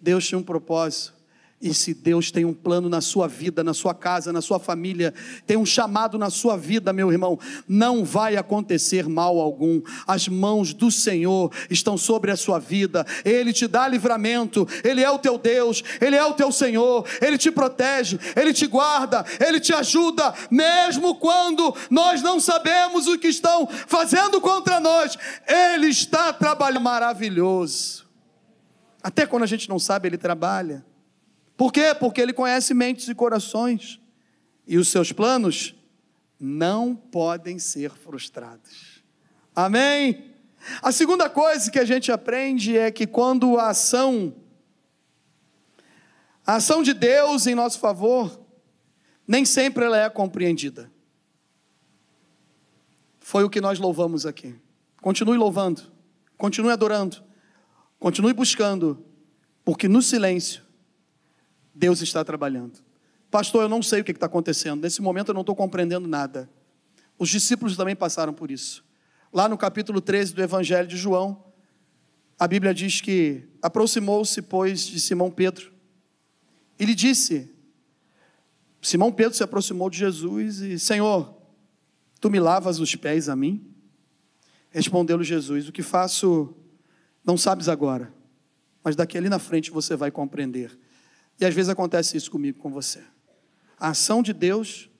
[0.00, 1.19] Deus tinha um propósito.
[1.62, 5.12] E se Deus tem um plano na sua vida, na sua casa, na sua família,
[5.46, 9.82] tem um chamado na sua vida, meu irmão, não vai acontecer mal algum.
[10.06, 13.04] As mãos do Senhor estão sobre a sua vida.
[13.26, 17.36] Ele te dá livramento, ele é o teu Deus, ele é o teu Senhor, ele
[17.36, 23.28] te protege, ele te guarda, ele te ajuda, mesmo quando nós não sabemos o que
[23.28, 25.14] estão fazendo contra nós.
[25.46, 28.06] Ele está trabalhando maravilhoso.
[29.02, 30.88] Até quando a gente não sabe, ele trabalha.
[31.60, 31.94] Por quê?
[31.94, 34.00] Porque ele conhece mentes e corações.
[34.66, 35.74] E os seus planos
[36.40, 39.04] não podem ser frustrados.
[39.54, 40.32] Amém?
[40.80, 44.34] A segunda coisa que a gente aprende é que quando a ação,
[46.46, 48.40] a ação de Deus em nosso favor,
[49.28, 50.90] nem sempre ela é compreendida.
[53.18, 54.58] Foi o que nós louvamos aqui.
[55.02, 55.82] Continue louvando,
[56.38, 57.22] continue adorando,
[57.98, 59.04] continue buscando,
[59.62, 60.69] porque no silêncio
[61.74, 62.78] Deus está trabalhando.
[63.30, 64.82] Pastor, eu não sei o que está acontecendo.
[64.82, 66.50] Nesse momento eu não estou compreendendo nada.
[67.18, 68.84] Os discípulos também passaram por isso.
[69.32, 71.44] Lá no capítulo 13 do Evangelho de João,
[72.38, 75.70] a Bíblia diz que aproximou-se, pois, de Simão Pedro.
[76.78, 77.54] E lhe disse:
[78.80, 81.36] Simão Pedro se aproximou de Jesus e, Senhor,
[82.20, 83.64] tu me lavas os pés a mim?
[84.70, 86.54] Respondeu-lhe Jesus: O que faço
[87.24, 88.12] não sabes agora,
[88.82, 90.76] mas daqui ali na frente você vai compreender.
[91.40, 93.02] E às vezes acontece isso comigo, com você.
[93.78, 94.90] A ação de Deus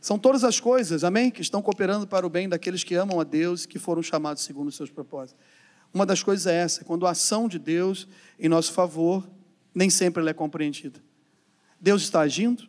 [0.00, 1.30] são todas as coisas, amém?
[1.30, 4.42] Que estão cooperando para o bem daqueles que amam a Deus e que foram chamados
[4.42, 5.44] segundo os seus propósitos.
[5.92, 9.28] Uma das coisas é essa, quando a ação de Deus em nosso favor,
[9.74, 11.00] nem sempre ela é compreendida.
[11.80, 12.66] Deus está agindo,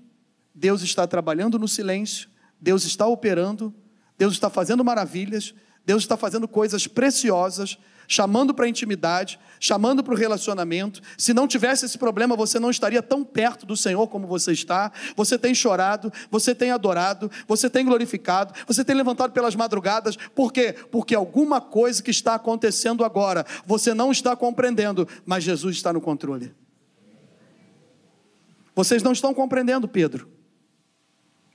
[0.53, 3.73] Deus está trabalhando no silêncio, Deus está operando,
[4.17, 5.53] Deus está fazendo maravilhas,
[5.85, 11.01] Deus está fazendo coisas preciosas, chamando para a intimidade, chamando para o relacionamento.
[11.17, 14.91] Se não tivesse esse problema, você não estaria tão perto do Senhor como você está.
[15.15, 20.15] Você tem chorado, você tem adorado, você tem glorificado, você tem levantado pelas madrugadas.
[20.15, 20.73] Por quê?
[20.91, 26.01] Porque alguma coisa que está acontecendo agora, você não está compreendendo, mas Jesus está no
[26.01, 26.53] controle.
[28.75, 30.29] Vocês não estão compreendendo, Pedro.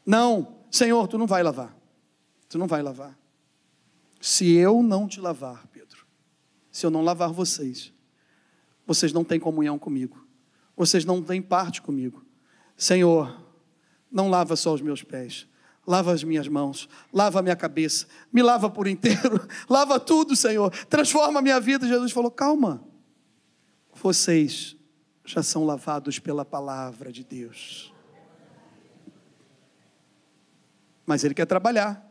[0.04, 1.72] Não, Senhor, tu não vai lavar.
[2.48, 3.16] Tu não vai lavar.
[4.20, 5.64] Se eu não te lavar,
[6.72, 7.92] se eu não lavar vocês,
[8.86, 10.26] vocês não têm comunhão comigo,
[10.74, 12.24] vocês não têm parte comigo.
[12.74, 13.44] Senhor,
[14.10, 15.46] não lava só os meus pés,
[15.86, 20.70] lava as minhas mãos, lava a minha cabeça, me lava por inteiro, lava tudo, Senhor,
[20.86, 21.86] transforma a minha vida.
[21.86, 22.82] Jesus falou: calma,
[23.92, 24.74] vocês
[25.26, 27.92] já são lavados pela palavra de Deus.
[31.04, 32.08] Mas Ele quer trabalhar.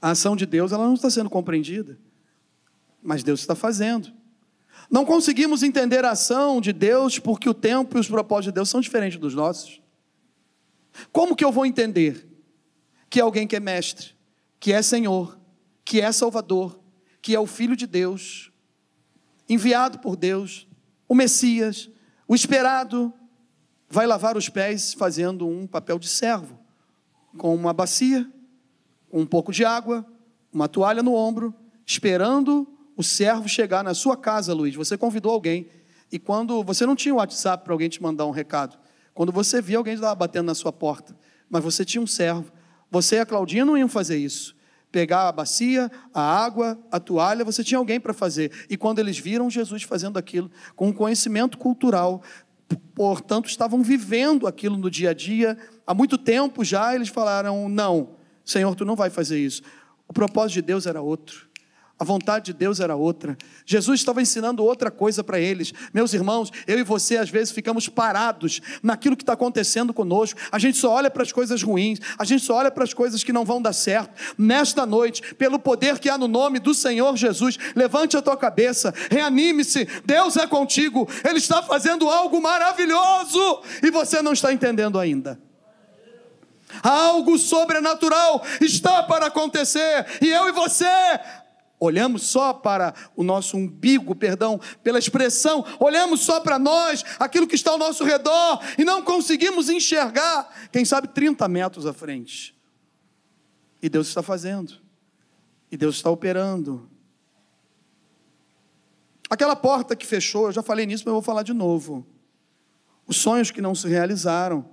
[0.00, 1.98] A ação de Deus ela não está sendo compreendida
[3.02, 4.12] mas Deus está fazendo.
[4.90, 8.68] Não conseguimos entender a ação de Deus porque o tempo e os propósitos de Deus
[8.68, 9.80] são diferentes dos nossos.
[11.12, 12.28] Como que eu vou entender
[13.08, 14.10] que alguém que é mestre,
[14.58, 15.38] que é Senhor,
[15.84, 16.78] que é Salvador,
[17.22, 18.52] que é o Filho de Deus,
[19.48, 20.66] enviado por Deus,
[21.08, 21.90] o Messias,
[22.26, 23.12] o esperado,
[23.88, 26.58] vai lavar os pés fazendo um papel de servo,
[27.36, 28.30] com uma bacia,
[29.12, 30.06] um pouco de água,
[30.52, 32.66] uma toalha no ombro, esperando
[33.00, 35.68] o servo chegar na sua casa, Luiz, você convidou alguém,
[36.12, 38.78] e quando você não tinha o WhatsApp para alguém te mandar um recado,
[39.14, 41.16] quando você via alguém estava batendo na sua porta,
[41.48, 42.52] mas você tinha um servo,
[42.90, 44.54] você e a Claudinha não iam fazer isso.
[44.92, 48.66] Pegar a bacia, a água, a toalha, você tinha alguém para fazer.
[48.68, 52.22] E quando eles viram Jesus fazendo aquilo, com um conhecimento cultural,
[52.94, 58.16] portanto, estavam vivendo aquilo no dia a dia, há muito tempo já, eles falaram: não,
[58.44, 59.62] Senhor, tu não vai fazer isso.
[60.08, 61.49] O propósito de Deus era outro.
[62.00, 63.36] A vontade de Deus era outra.
[63.66, 65.70] Jesus estava ensinando outra coisa para eles.
[65.92, 70.40] Meus irmãos, eu e você às vezes ficamos parados naquilo que está acontecendo conosco.
[70.50, 73.22] A gente só olha para as coisas ruins, a gente só olha para as coisas
[73.22, 74.18] que não vão dar certo.
[74.38, 78.94] Nesta noite, pelo poder que há no nome do Senhor Jesus, levante a tua cabeça,
[79.10, 79.86] reanime-se.
[80.02, 85.38] Deus é contigo, Ele está fazendo algo maravilhoso e você não está entendendo ainda.
[86.82, 90.86] Algo sobrenatural está para acontecer, e eu e você
[91.80, 97.54] olhamos só para o nosso umbigo, perdão, pela expressão, olhamos só para nós, aquilo que
[97.54, 102.54] está ao nosso redor, e não conseguimos enxergar, quem sabe 30 metros à frente.
[103.82, 104.74] E Deus está fazendo,
[105.72, 106.88] e Deus está operando.
[109.30, 112.06] Aquela porta que fechou, eu já falei nisso, mas eu vou falar de novo.
[113.06, 114.68] Os sonhos que não se realizaram,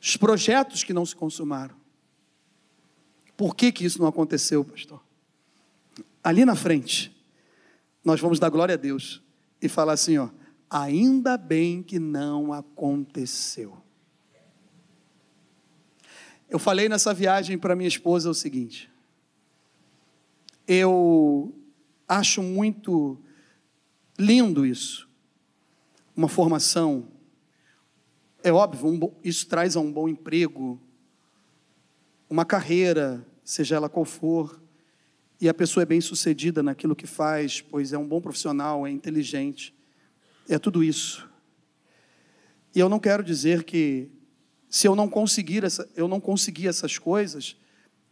[0.00, 1.76] os projetos que não se consumaram.
[3.36, 5.03] Por que, que isso não aconteceu, pastor?
[6.24, 7.14] Ali na frente,
[8.02, 9.22] nós vamos dar glória a Deus
[9.60, 10.30] e falar assim, ó,
[10.70, 13.76] ainda bem que não aconteceu.
[16.48, 18.90] Eu falei nessa viagem para minha esposa o seguinte:
[20.66, 21.54] eu
[22.08, 23.18] acho muito
[24.18, 25.08] lindo isso,
[26.16, 27.08] uma formação.
[28.42, 30.80] É óbvio, um, isso traz a um bom emprego,
[32.28, 34.62] uma carreira, seja ela qual for
[35.44, 38.90] e a pessoa é bem sucedida naquilo que faz, pois é um bom profissional, é
[38.90, 39.74] inteligente,
[40.48, 41.28] é tudo isso.
[42.74, 44.10] E eu não quero dizer que
[44.70, 47.58] se eu não conseguir essa, eu não conseguir essas coisas,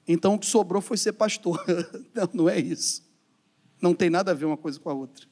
[0.06, 1.64] então o que sobrou foi ser pastor.
[2.12, 3.02] não, não é isso.
[3.80, 5.26] Não tem nada a ver uma coisa com a outra.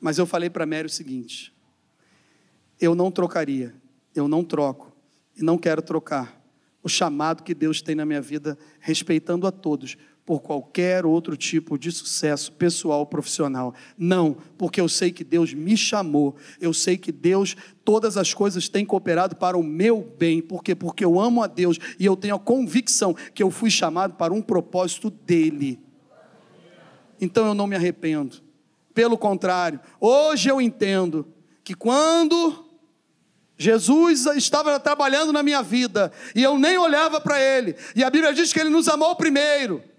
[0.00, 1.54] Mas eu falei para Mary o seguinte:
[2.80, 3.74] eu não trocaria,
[4.14, 4.90] eu não troco
[5.36, 6.42] e não quero trocar
[6.82, 11.76] o chamado que Deus tem na minha vida, respeitando a todos, por qualquer outro tipo
[11.76, 13.74] de sucesso pessoal ou profissional.
[13.98, 18.68] Não, porque eu sei que Deus me chamou, eu sei que Deus, todas as coisas
[18.68, 22.36] têm cooperado para o meu bem, porque porque eu amo a Deus e eu tenho
[22.36, 25.80] a convicção que eu fui chamado para um propósito dele.
[27.20, 28.42] Então eu não me arrependo.
[28.94, 31.26] Pelo contrário, hoje eu entendo
[31.64, 32.66] que quando
[33.56, 38.32] Jesus estava trabalhando na minha vida e eu nem olhava para ele, e a Bíblia
[38.32, 39.91] diz que ele nos amou primeiro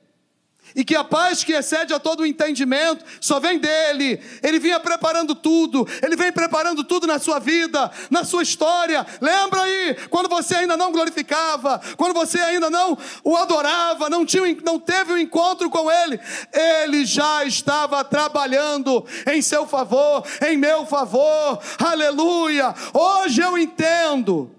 [0.75, 4.21] e que a paz que excede a todo o entendimento só vem dele.
[4.41, 9.05] Ele vinha preparando tudo, ele vem preparando tudo na sua vida, na sua história.
[9.21, 14.55] Lembra aí, quando você ainda não glorificava, quando você ainda não o adorava, não, tinha,
[14.63, 16.19] não teve um encontro com ele,
[16.51, 21.59] ele já estava trabalhando em seu favor, em meu favor.
[21.79, 22.73] Aleluia!
[22.93, 24.51] Hoje eu entendo.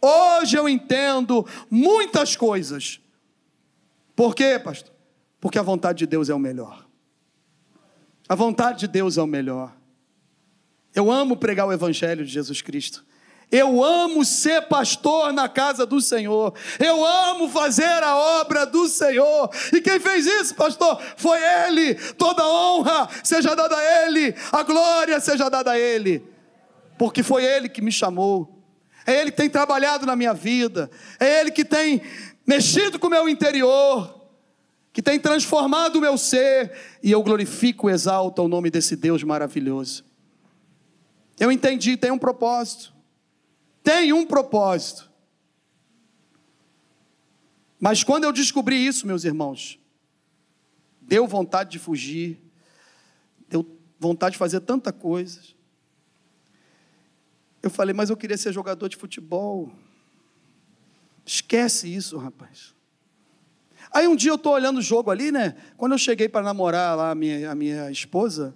[0.00, 3.00] Hoje eu entendo muitas coisas.
[4.14, 4.93] Por quê, pastor?
[5.44, 6.86] Porque a vontade de Deus é o melhor.
[8.26, 9.76] A vontade de Deus é o melhor.
[10.94, 13.04] Eu amo pregar o Evangelho de Jesus Cristo.
[13.52, 16.54] Eu amo ser pastor na casa do Senhor.
[16.78, 19.50] Eu amo fazer a obra do Senhor.
[19.70, 21.94] E quem fez isso, pastor, foi Ele.
[22.14, 26.26] Toda honra seja dada a Ele, a glória seja dada a Ele,
[26.96, 28.64] porque foi Ele que me chamou.
[29.06, 30.90] É Ele que tem trabalhado na minha vida.
[31.20, 32.00] É Ele que tem
[32.46, 34.23] mexido com o meu interior
[34.94, 40.04] que tem transformado o meu ser, e eu glorifico exalto o nome desse Deus maravilhoso.
[41.36, 42.94] Eu entendi, tem um propósito.
[43.82, 45.10] Tem um propósito.
[47.80, 49.80] Mas quando eu descobri isso, meus irmãos,
[51.00, 52.40] deu vontade de fugir,
[53.48, 53.66] deu
[53.98, 55.40] vontade de fazer tanta coisa.
[57.60, 59.72] Eu falei, mas eu queria ser jogador de futebol.
[61.26, 62.73] Esquece isso, rapaz.
[63.94, 65.54] Aí um dia eu estou olhando o jogo ali, né?
[65.76, 68.52] Quando eu cheguei para namorar lá a minha, a minha esposa,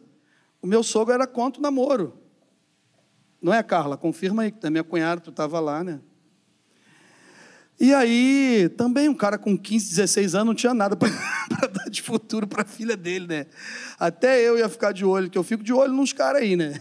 [0.60, 2.18] o meu sogro era contra o namoro.
[3.40, 3.96] Não é, Carla?
[3.96, 6.00] Confirma aí, que minha cunhada, tu estava lá, né?
[7.78, 12.02] E aí, também um cara com 15, 16 anos não tinha nada para dar de
[12.02, 13.46] futuro para a filha dele, né?
[13.96, 16.74] Até eu ia ficar de olho, que eu fico de olho nos caras aí, né?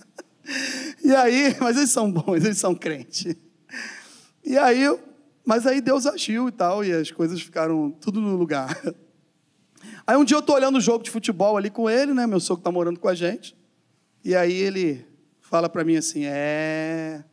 [1.04, 3.36] e aí, mas eles são bons, eles são crentes.
[4.42, 4.82] E aí,
[5.46, 8.76] mas aí Deus agiu e tal, e as coisas ficaram tudo no lugar.
[10.04, 12.26] Aí um dia eu estou olhando o jogo de futebol ali com ele, né?
[12.26, 13.56] Meu sogro está morando com a gente.
[14.24, 15.04] E aí ele
[15.40, 17.24] fala para mim assim: É,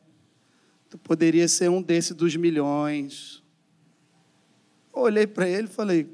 [0.89, 3.43] tu poderia ser um desse dos milhões.
[4.95, 6.09] Eu olhei para ele e falei: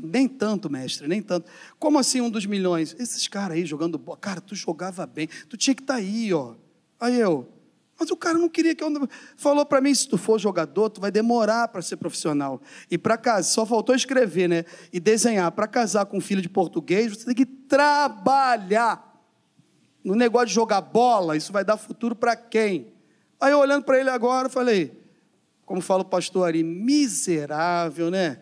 [0.00, 1.48] Nem tanto, mestre, nem tanto.
[1.78, 2.94] Como assim um dos milhões?
[2.98, 4.18] Esses caras aí jogando bola.
[4.18, 6.54] Cara, tu jogava bem, tu tinha que estar tá aí, ó.
[6.98, 7.48] Aí eu,
[7.98, 8.90] Mas o cara não queria que eu.
[9.36, 12.60] Falou para mim: se tu for jogador, tu vai demorar para ser profissional.
[12.90, 14.64] E para casar, só faltou escrever, né?
[14.92, 15.50] E desenhar.
[15.52, 19.12] Para casar com um filho de português, você tem que trabalhar.
[20.02, 22.92] No negócio de jogar bola, isso vai dar futuro para quem?
[23.40, 25.00] Aí eu olhando para ele agora, falei:
[25.64, 28.38] como fala o pastor Ari, miserável, né?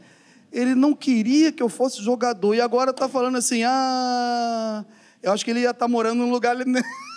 [0.51, 2.55] Ele não queria que eu fosse jogador.
[2.55, 4.85] E agora está falando assim: ah,
[5.23, 6.57] eu acho que ele ia estar tá morando num lugar.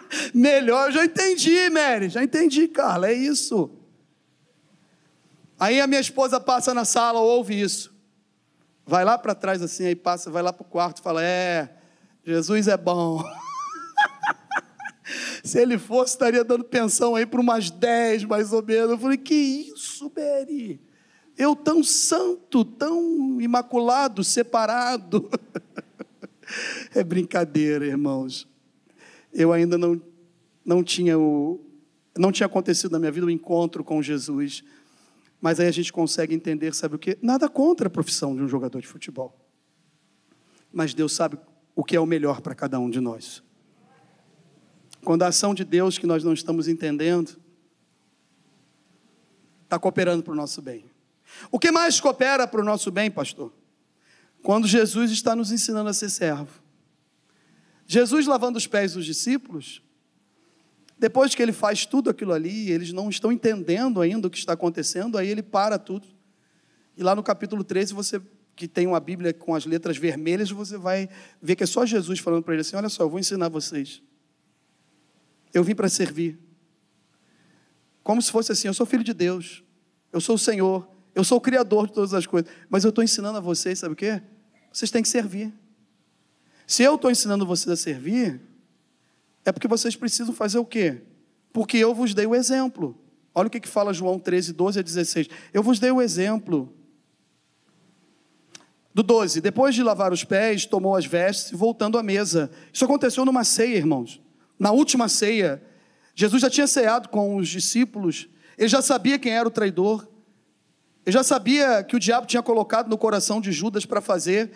[0.34, 3.70] Melhor, já entendi, Mary, já entendi, Carla, é isso.
[5.58, 7.92] Aí a minha esposa passa na sala, ouve isso.
[8.86, 11.68] Vai lá para trás assim, aí passa, vai lá para o quarto, fala: É,
[12.24, 13.22] Jesus é bom.
[15.42, 18.90] Se ele fosse, estaria dando pensão aí para umas 10, mais ou menos.
[18.90, 20.80] Eu falei: Que isso, Mary?
[21.36, 25.30] Eu tão santo, tão imaculado, separado.
[26.94, 28.47] é brincadeira, irmãos
[29.32, 30.00] eu ainda não,
[30.64, 31.64] não tinha o
[32.16, 34.64] não tinha acontecido na minha vida o encontro com Jesus.
[35.40, 37.16] Mas aí a gente consegue entender, sabe o quê?
[37.22, 39.38] Nada contra a profissão de um jogador de futebol.
[40.72, 41.38] Mas Deus sabe
[41.76, 43.40] o que é o melhor para cada um de nós.
[45.04, 47.38] Quando a ação de Deus que nós não estamos entendendo
[49.62, 50.84] está cooperando para o nosso bem.
[51.52, 53.52] O que mais coopera para o nosso bem, pastor?
[54.42, 56.60] Quando Jesus está nos ensinando a ser servo.
[57.90, 59.82] Jesus lavando os pés dos discípulos,
[60.98, 64.52] depois que ele faz tudo aquilo ali, eles não estão entendendo ainda o que está
[64.52, 66.06] acontecendo, aí ele para tudo.
[66.98, 68.20] E lá no capítulo 13, você
[68.54, 71.08] que tem uma Bíblia com as letras vermelhas, você vai
[71.40, 74.02] ver que é só Jesus falando para ele assim: Olha só, eu vou ensinar vocês.
[75.54, 76.38] Eu vim para servir.
[78.02, 79.64] Como se fosse assim: Eu sou filho de Deus,
[80.12, 83.02] eu sou o Senhor, eu sou o Criador de todas as coisas, mas eu estou
[83.02, 84.20] ensinando a vocês, sabe o quê?
[84.70, 85.54] Vocês têm que servir.
[86.68, 88.42] Se eu estou ensinando vocês a servir,
[89.42, 91.00] é porque vocês precisam fazer o quê?
[91.50, 92.94] Porque eu vos dei o exemplo.
[93.34, 95.28] Olha o que, que fala João 13, 12 a 16.
[95.54, 96.70] Eu vos dei o exemplo.
[98.92, 102.50] Do 12, depois de lavar os pés, tomou as vestes e voltando à mesa.
[102.70, 104.20] Isso aconteceu numa ceia, irmãos.
[104.58, 105.62] Na última ceia,
[106.14, 110.06] Jesus já tinha ceado com os discípulos, ele já sabia quem era o traidor,
[111.06, 114.50] ele já sabia que o diabo tinha colocado no coração de Judas para fazer,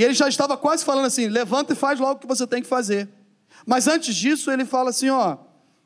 [0.00, 2.62] e ele já estava quase falando assim: levanta e faz logo o que você tem
[2.62, 3.06] que fazer.
[3.66, 5.36] Mas antes disso, ele fala assim: ó,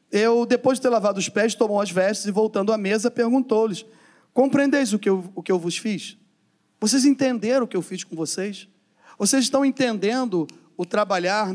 [0.08, 3.84] eu, depois de ter lavado os pés, tomou as vestes e voltando à mesa, perguntou-lhes:
[4.32, 6.16] compreendeis o que, eu, o que eu vos fiz?
[6.80, 8.68] Vocês entenderam o que eu fiz com vocês?
[9.18, 10.46] Vocês estão entendendo
[10.76, 11.52] o trabalhar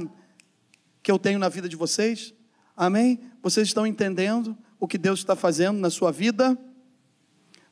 [1.01, 2.33] que eu tenho na vida de vocês?
[2.75, 3.21] Amém?
[3.41, 6.59] Vocês estão entendendo o que Deus está fazendo na sua vida?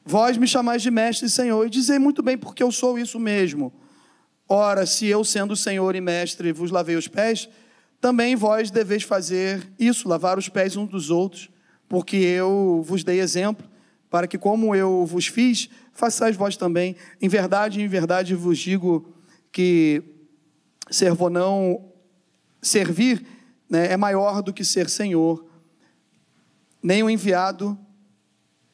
[0.05, 3.19] Vós me chamais de mestre e senhor, e dizei muito bem, porque eu sou isso
[3.19, 3.73] mesmo.
[4.49, 7.49] Ora, se eu, sendo Senhor e Mestre, vos lavei os pés,
[7.99, 11.49] também vós deveis fazer isso, lavar os pés uns dos outros,
[11.89, 13.67] porque eu vos dei exemplo,
[14.09, 16.95] para que, como eu vos fiz, façais vós também.
[17.21, 19.13] Em verdade, em verdade vos digo
[19.51, 20.01] que
[20.89, 21.91] servo não
[22.61, 23.25] servir
[23.69, 25.45] né, é maior do que ser Senhor,
[26.81, 27.77] nem o enviado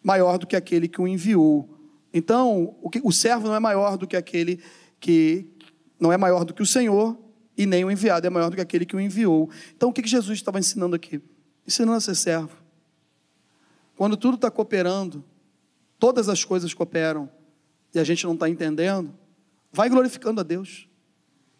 [0.03, 1.69] maior do que aquele que o enviou.
[2.13, 4.61] Então, o, que, o servo não é maior do que aquele
[4.99, 5.52] que,
[6.03, 7.17] não é maior do que o Senhor
[7.57, 9.49] e nem o enviado é maior do que aquele que o enviou.
[9.73, 11.21] Então, o que Jesus estava ensinando aqui?
[11.65, 12.57] Ensinando a ser servo.
[13.95, 15.23] Quando tudo está cooperando,
[15.97, 17.29] todas as coisas cooperam
[17.95, 19.17] e a gente não está entendendo,
[19.71, 20.89] vai glorificando a Deus,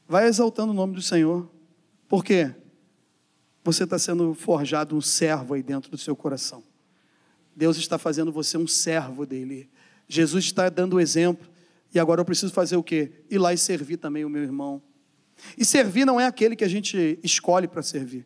[0.05, 1.49] vai exaltando o nome do Senhor.
[2.09, 2.53] Por quê?
[3.63, 6.61] Você está sendo forjado um servo aí dentro do seu coração.
[7.55, 9.69] Deus está fazendo você um servo dele.
[10.05, 11.52] Jesus está dando o exemplo.
[11.93, 13.11] E agora eu preciso fazer o quê?
[13.29, 14.81] Ir lá e servir também o meu irmão.
[15.57, 18.25] E servir não é aquele que a gente escolhe para servir.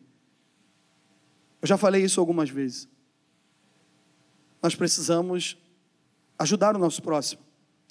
[1.60, 2.88] Eu já falei isso algumas vezes.
[4.62, 5.58] Nós precisamos
[6.38, 7.42] ajudar o nosso próximo.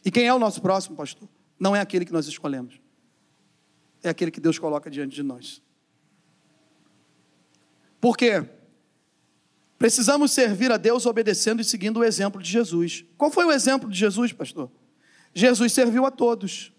[0.03, 1.27] E quem é o nosso próximo, pastor?
[1.59, 2.81] Não é aquele que nós escolhemos.
[4.01, 5.61] É aquele que Deus coloca diante de nós.
[7.99, 8.43] Por quê?
[9.77, 13.05] Precisamos servir a Deus obedecendo e seguindo o exemplo de Jesus.
[13.17, 14.71] Qual foi o exemplo de Jesus, pastor?
[15.37, 16.73] Jesus serviu a todos,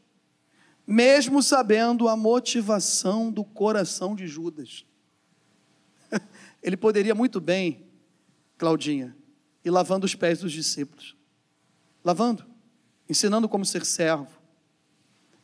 [0.85, 4.85] mesmo sabendo a motivação do coração de Judas.
[6.61, 7.87] Ele poderia muito bem,
[8.57, 9.17] Claudinha,
[9.65, 11.17] ir lavando os pés dos discípulos.
[12.05, 12.45] Lavando,
[13.09, 14.43] ensinando como ser servo.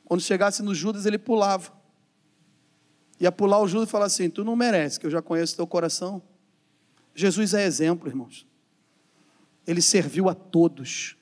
[0.05, 1.73] Quando chegasse no Judas, ele pulava.
[3.21, 5.69] Ia pular o Judas e falar assim: Tu não merece, que eu já conheço teu
[5.69, 6.21] coração.
[7.15, 8.45] Jesus é exemplo, irmãos.
[9.65, 11.17] Ele serviu a todos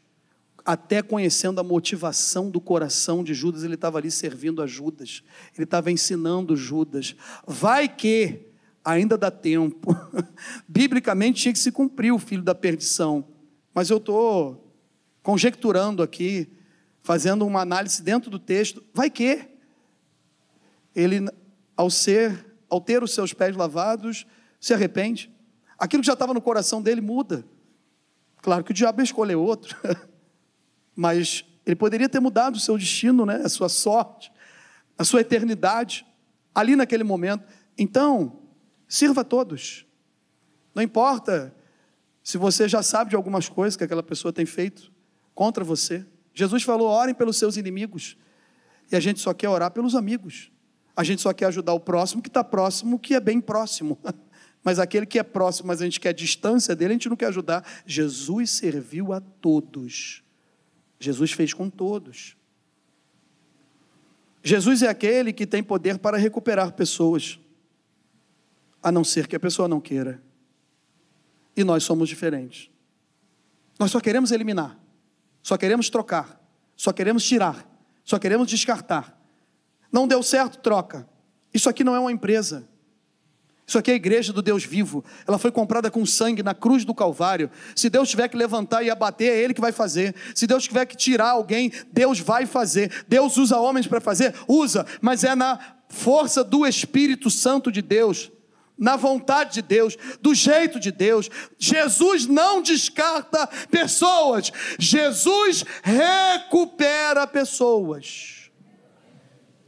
[0.64, 5.22] até conhecendo a motivação do coração de Judas, ele estava ali servindo a Judas,
[5.54, 7.16] ele estava ensinando Judas.
[7.46, 8.46] Vai que
[8.84, 9.94] ainda dá tempo.
[10.66, 13.24] Biblicamente tinha que se cumprir o filho da perdição.
[13.74, 14.72] Mas eu estou
[15.22, 16.48] conjecturando aqui,
[17.02, 18.82] fazendo uma análise dentro do texto.
[18.92, 19.48] Vai que
[20.94, 21.26] ele,
[21.76, 24.26] ao ser, ao ter os seus pés lavados,
[24.60, 25.30] se arrepende.
[25.78, 27.44] Aquilo que já estava no coração dele muda.
[28.40, 29.76] Claro que o diabo escolheu outro,
[30.94, 33.36] mas ele poderia ter mudado o seu destino, né?
[33.44, 34.32] a sua sorte,
[34.98, 36.06] a sua eternidade,
[36.54, 37.44] ali naquele momento.
[37.78, 38.40] Então,
[38.88, 39.86] sirva a todos.
[40.74, 41.54] Não importa
[42.22, 44.92] se você já sabe de algumas coisas que aquela pessoa tem feito
[45.34, 46.04] contra você.
[46.34, 48.16] Jesus falou: orem pelos seus inimigos.
[48.90, 50.50] E a gente só quer orar pelos amigos.
[50.94, 53.98] A gente só quer ajudar o próximo que está próximo, que é bem próximo.
[54.62, 57.26] Mas aquele que é próximo, mas a gente quer distância dele, a gente não quer
[57.26, 57.66] ajudar.
[57.84, 60.22] Jesus serviu a todos.
[61.02, 62.36] Jesus fez com todos.
[64.42, 67.38] Jesus é aquele que tem poder para recuperar pessoas,
[68.82, 70.22] a não ser que a pessoa não queira.
[71.56, 72.70] E nós somos diferentes.
[73.78, 74.78] Nós só queremos eliminar,
[75.42, 76.40] só queremos trocar,
[76.76, 77.66] só queremos tirar,
[78.04, 79.20] só queremos descartar.
[79.90, 81.08] Não deu certo, troca.
[81.52, 82.68] Isso aqui não é uma empresa.
[83.72, 85.02] Isso aqui é a igreja do Deus vivo.
[85.26, 87.50] Ela foi comprada com sangue na cruz do Calvário.
[87.74, 90.14] Se Deus tiver que levantar e abater, é Ele que vai fazer.
[90.34, 92.92] Se Deus tiver que tirar alguém, Deus vai fazer.
[93.08, 94.34] Deus usa homens para fazer?
[94.46, 95.58] Usa, mas é na
[95.88, 98.30] força do Espírito Santo de Deus,
[98.76, 101.30] na vontade de Deus, do jeito de Deus.
[101.58, 108.50] Jesus não descarta pessoas, Jesus recupera pessoas.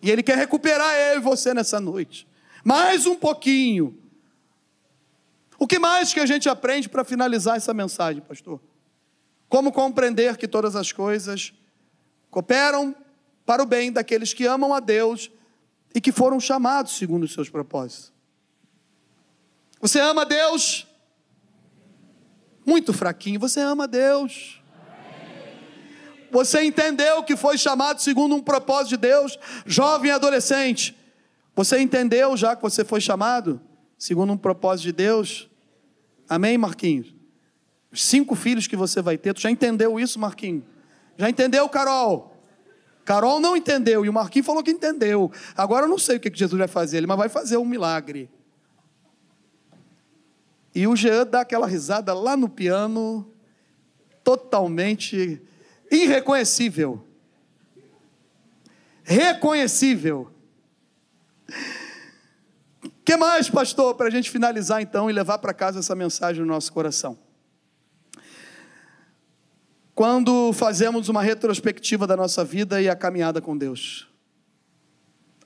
[0.03, 2.34] E Ele quer recuperar eu e você nessa noite.
[2.65, 3.99] Mais um pouquinho.
[5.59, 8.61] O que mais que a gente aprende para finalizar essa mensagem, pastor?
[9.49, 11.53] Como compreender que todas as coisas
[12.31, 12.97] cooperam
[13.47, 15.31] para o bem daqueles que amam a Deus
[15.95, 18.13] e que foram chamados segundo os seus propósitos.
[19.81, 20.87] Você ama Deus?
[22.67, 23.39] Muito fraquinho.
[23.39, 24.61] Você ama Deus?
[26.31, 30.97] Você entendeu que foi chamado segundo um propósito de Deus, jovem e adolescente?
[31.55, 33.61] Você entendeu já que você foi chamado
[33.97, 35.49] segundo um propósito de Deus?
[36.29, 37.15] Amém, Marquinhos?
[37.93, 40.65] Os cinco filhos que você vai ter, tu já entendeu isso, Marquinhos?
[41.17, 42.37] Já entendeu, Carol?
[43.05, 45.31] Carol não entendeu e o Marquinhos falou que entendeu.
[45.57, 48.29] Agora eu não sei o que Jesus vai fazer, ele mas vai fazer um milagre.
[50.75, 53.31] E o Jean dá aquela risada lá no piano,
[54.25, 55.41] totalmente
[55.89, 57.07] irreconhecível.
[59.05, 60.34] Reconhecível
[63.05, 66.49] que mais, pastor, para a gente finalizar então e levar para casa essa mensagem no
[66.49, 67.19] nosso coração?
[69.95, 74.09] Quando fazemos uma retrospectiva da nossa vida e a caminhada com Deus,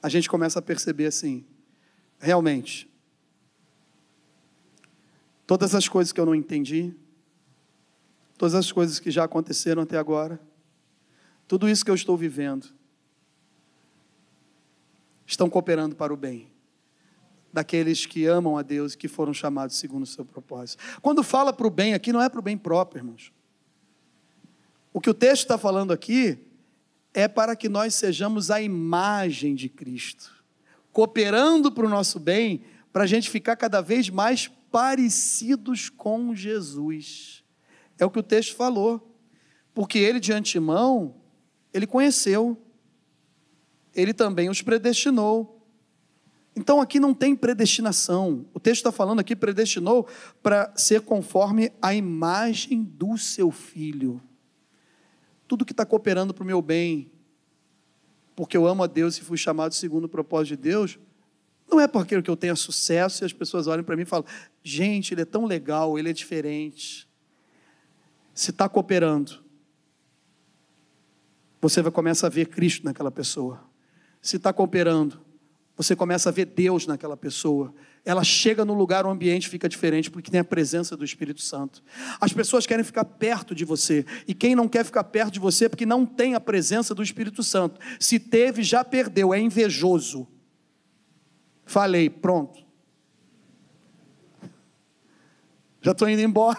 [0.02, 1.44] a gente começa a perceber assim,
[2.18, 2.90] realmente,
[5.46, 6.94] todas as coisas que eu não entendi,
[8.38, 10.40] todas as coisas que já aconteceram até agora,
[11.46, 12.68] tudo isso que eu estou vivendo,
[15.28, 16.50] estão cooperando para o bem
[17.52, 20.82] daqueles que amam a Deus e que foram chamados segundo o seu propósito.
[21.00, 23.32] Quando fala para o bem aqui, não é para o bem próprio, irmãos.
[24.92, 26.38] O que o texto está falando aqui
[27.12, 30.44] é para que nós sejamos a imagem de Cristo,
[30.92, 32.62] cooperando para o nosso bem,
[32.92, 37.44] para a gente ficar cada vez mais parecidos com Jesus.
[37.98, 39.14] É o que o texto falou,
[39.74, 41.14] porque ele de antemão,
[41.72, 42.60] ele conheceu
[43.98, 45.66] ele também os predestinou.
[46.54, 48.46] Então aqui não tem predestinação.
[48.54, 50.06] O texto está falando aqui, predestinou
[50.42, 54.20] para ser conforme a imagem do seu filho.
[55.48, 57.10] Tudo que está cooperando para o meu bem,
[58.36, 60.98] porque eu amo a Deus e fui chamado segundo o propósito de Deus,
[61.68, 64.26] não é porque eu tenha sucesso e as pessoas olham para mim e falam:
[64.62, 67.08] gente, ele é tão legal, ele é diferente.
[68.32, 69.44] Se está cooperando,
[71.60, 73.67] você vai começar a ver Cristo naquela pessoa
[74.20, 75.20] se está cooperando,
[75.76, 77.72] você começa a ver Deus naquela pessoa.
[78.04, 81.82] Ela chega no lugar, o ambiente fica diferente, porque tem a presença do Espírito Santo.
[82.20, 85.66] As pessoas querem ficar perto de você, e quem não quer ficar perto de você
[85.66, 87.78] é porque não tem a presença do Espírito Santo.
[88.00, 90.26] Se teve, já perdeu, é invejoso.
[91.64, 92.66] Falei, pronto.
[95.80, 96.58] Já estou indo embora.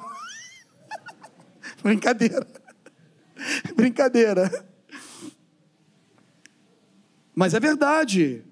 [1.83, 2.47] Brincadeira.
[3.75, 4.68] Brincadeira.
[7.39, 8.43] Mas é verdade.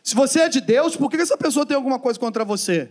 [0.00, 2.88] Se você é de Deus, por que essa pessoa tem alguma coisa contra você?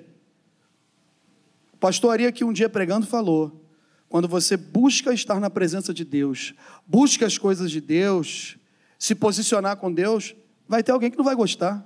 [1.72, 3.66] O pastor Ari que um dia pregando falou:
[4.10, 6.54] quando você busca estar na presença de Deus,
[6.86, 8.58] busca as coisas de Deus,
[9.00, 10.36] se posicionar com Deus,
[10.68, 11.82] vai ter alguém que não vai gostar.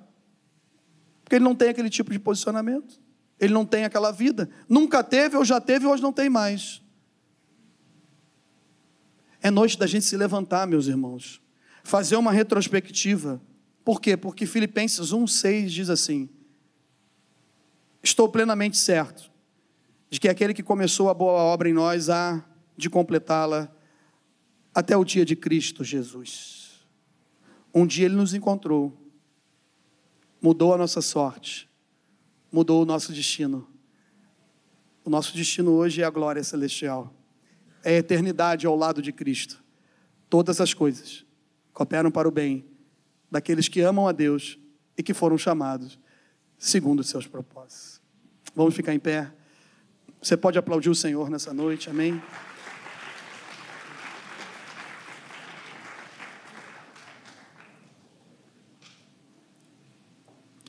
[1.23, 2.99] Porque ele não tem aquele tipo de posicionamento.
[3.39, 4.49] ele não tem aquela vida.
[4.67, 6.81] Nunca teve, ou já teve, hoje não tem mais.
[9.39, 11.44] É noite da gente se levantar, meus irmãos,
[11.85, 13.39] fazer uma retrospectiva.
[13.83, 14.17] Por quê?
[14.17, 16.27] Porque Filipenses 1,6 diz assim:
[18.03, 19.31] Estou plenamente certo
[20.09, 22.43] de que aquele que começou a boa obra em nós há
[22.75, 23.71] de completá-la
[24.73, 26.85] até o dia de Cristo Jesus.
[27.73, 28.91] Um dia ele nos encontrou,
[30.41, 31.69] mudou a nossa sorte,
[32.51, 33.67] mudou o nosso destino.
[35.03, 37.13] O nosso destino hoje é a glória celestial,
[37.83, 39.63] é a eternidade ao lado de Cristo.
[40.27, 41.24] Todas as coisas
[41.75, 42.65] cooperam para o bem
[43.29, 44.57] daqueles que amam a Deus
[44.97, 45.99] e que foram chamados
[46.57, 48.01] segundo os seus propósitos.
[48.55, 49.29] Vamos ficar em pé.
[50.21, 52.19] Você pode aplaudir o Senhor nessa noite, amém?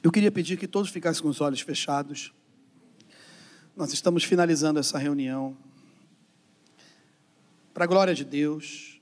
[0.02, 2.32] Eu queria pedir que todos ficassem com os olhos fechados.
[3.76, 5.57] Nós estamos finalizando essa reunião.
[7.72, 8.95] Para a glória de Deus.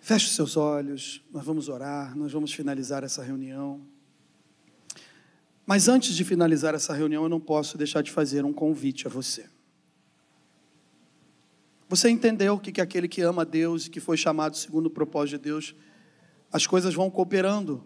[0.00, 3.80] Feche os seus olhos, nós vamos orar, nós vamos finalizar essa reunião.
[5.66, 9.10] Mas antes de finalizar essa reunião, eu não posso deixar de fazer um convite a
[9.10, 9.48] você.
[11.88, 15.38] Você entendeu que, que aquele que ama Deus e que foi chamado segundo o propósito
[15.38, 15.74] de Deus,
[16.50, 17.84] as coisas vão cooperando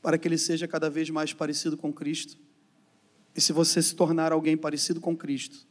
[0.00, 2.38] para que ele seja cada vez mais parecido com Cristo.
[3.34, 5.66] E se você se tornar alguém parecido com Cristo,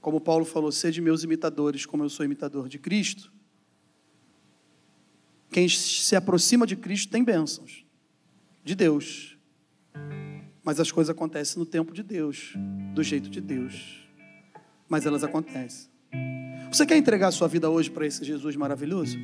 [0.00, 3.32] como Paulo falou, sede meus imitadores, como eu sou imitador de Cristo.
[5.56, 7.82] Quem se aproxima de Cristo tem bênçãos
[8.62, 9.38] de Deus.
[10.62, 12.52] Mas as coisas acontecem no tempo de Deus,
[12.94, 14.06] do jeito de Deus.
[14.86, 15.88] Mas elas acontecem.
[16.70, 19.16] Você quer entregar a sua vida hoje para esse Jesus maravilhoso?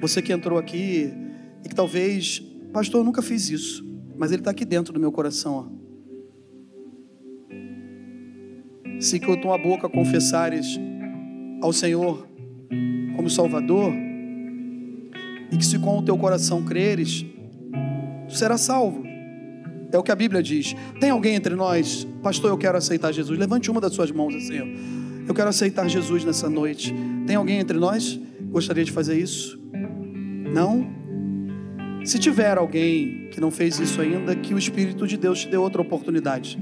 [0.00, 1.12] Você que entrou aqui
[1.62, 2.38] e que talvez,
[2.72, 3.84] pastor, eu nunca fiz isso,
[4.16, 5.70] mas ele está aqui dentro do meu coração.
[8.88, 8.98] Ó.
[8.98, 10.66] Se com a tua boca confessares
[11.60, 12.26] ao Senhor
[13.16, 13.92] como Salvador,
[15.50, 17.24] e que se com o teu coração creres,
[18.28, 19.04] tu serás salvo.
[19.92, 20.74] É o que a Bíblia diz.
[20.98, 23.38] Tem alguém entre nós, pastor, eu quero aceitar Jesus.
[23.38, 24.66] Levante uma das suas mãos assim, ó.
[25.28, 26.94] Eu quero aceitar Jesus nessa noite.
[27.26, 28.20] Tem alguém entre nós
[28.54, 29.58] gostaria de fazer isso?
[30.52, 30.86] Não?
[32.04, 35.56] Se tiver alguém que não fez isso ainda, que o Espírito de Deus te dê
[35.56, 36.56] outra oportunidade.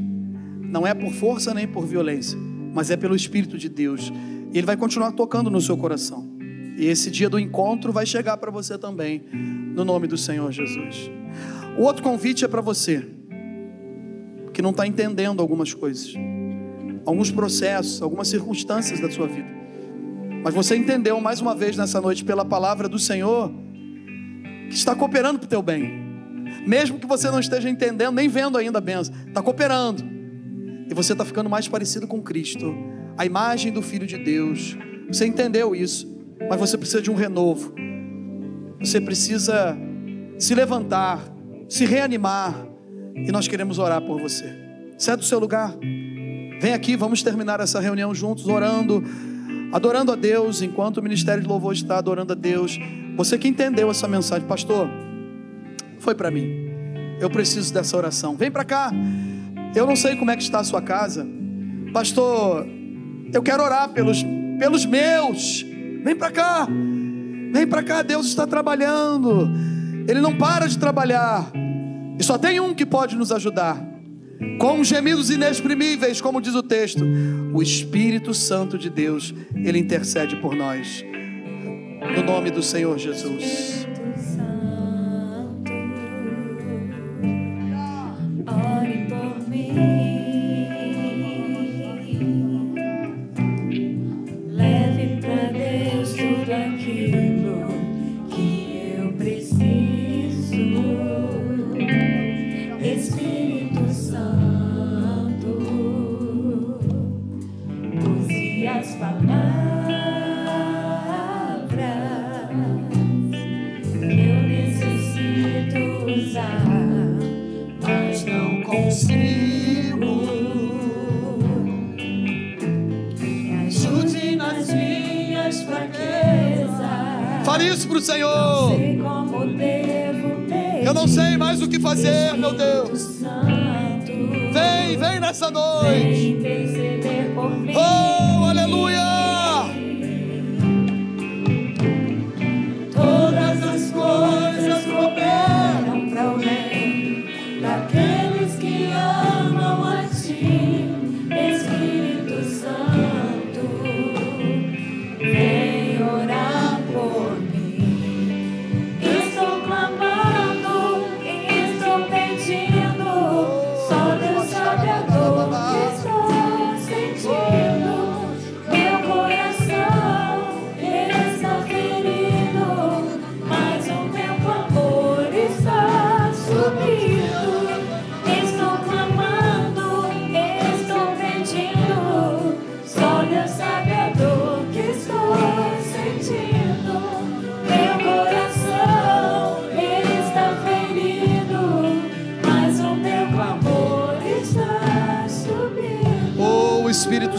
[0.62, 2.38] Não é por força nem por violência,
[2.72, 4.10] mas é pelo Espírito de Deus.
[4.50, 6.31] E Ele vai continuar tocando no seu coração.
[6.82, 11.08] E esse dia do encontro vai chegar para você também, no nome do Senhor Jesus.
[11.78, 13.06] O outro convite é para você,
[14.52, 16.12] que não está entendendo algumas coisas,
[17.06, 19.46] alguns processos, algumas circunstâncias da sua vida.
[20.42, 23.52] Mas você entendeu mais uma vez nessa noite pela palavra do Senhor
[24.68, 26.02] que está cooperando para o teu bem.
[26.66, 30.02] Mesmo que você não esteja entendendo, nem vendo ainda a benção, está cooperando.
[30.90, 32.74] E você está ficando mais parecido com Cristo,
[33.16, 34.76] a imagem do Filho de Deus.
[35.06, 36.11] Você entendeu isso,
[36.48, 37.74] mas você precisa de um renovo.
[38.80, 39.76] Você precisa
[40.38, 41.20] se levantar,
[41.68, 42.66] se reanimar.
[43.14, 44.44] E nós queremos orar por você.
[44.98, 45.74] Sai do seu lugar.
[46.60, 49.02] Vem aqui, vamos terminar essa reunião juntos, orando,
[49.72, 52.78] adorando a Deus, enquanto o ministério de louvor está adorando a Deus.
[53.16, 54.88] Você que entendeu essa mensagem, pastor,
[55.98, 56.46] foi para mim.
[57.20, 58.36] Eu preciso dessa oração.
[58.36, 58.92] Vem para cá.
[59.74, 61.26] Eu não sei como é que está a sua casa.
[61.92, 62.66] Pastor,
[63.32, 64.24] eu quero orar pelos,
[64.58, 65.64] pelos meus.
[66.02, 66.68] Vem para cá.
[67.52, 69.50] Vem para cá, Deus está trabalhando.
[70.08, 71.50] Ele não para de trabalhar.
[72.18, 73.82] E só tem um que pode nos ajudar.
[74.58, 77.04] Com gemidos inexprimíveis, como diz o texto,
[77.52, 81.04] o Espírito Santo de Deus, ele intercede por nós.
[82.16, 83.86] No nome do Senhor Jesus.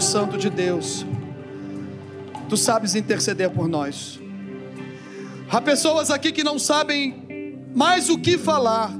[0.04, 1.04] Santo de Deus,
[2.48, 4.20] tu sabes interceder por nós.
[5.50, 8.92] Há pessoas aqui que não sabem mais o que falar,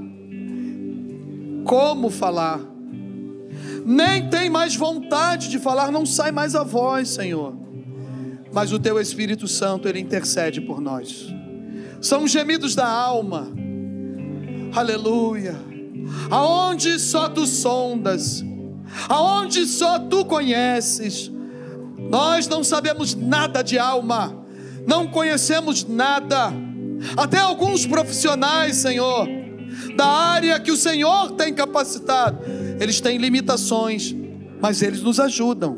[1.64, 2.58] como falar,
[3.86, 7.54] nem tem mais vontade de falar, não sai mais a voz, Senhor.
[8.52, 11.26] Mas o teu Espírito Santo, ele intercede por nós.
[12.00, 13.46] São gemidos da alma.
[14.74, 15.54] Aleluia.
[16.30, 18.42] Aonde só tu sondas,
[19.08, 21.30] aonde só tu conheces.
[21.98, 24.44] Nós não sabemos nada de alma,
[24.86, 26.52] não conhecemos nada.
[27.16, 29.28] Até alguns profissionais, Senhor,
[29.96, 32.38] da área que o Senhor tem capacitado,
[32.80, 34.14] eles têm limitações,
[34.60, 35.76] mas eles nos ajudam.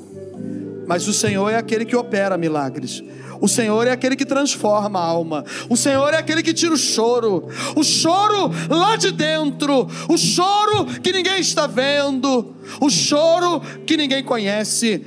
[0.87, 3.03] Mas o Senhor é aquele que opera milagres.
[3.41, 5.45] O Senhor é aquele que transforma a alma.
[5.69, 7.49] O Senhor é aquele que tira o choro.
[7.75, 9.87] O choro lá de dentro.
[10.09, 12.55] O choro que ninguém está vendo.
[12.81, 15.05] O choro que ninguém conhece.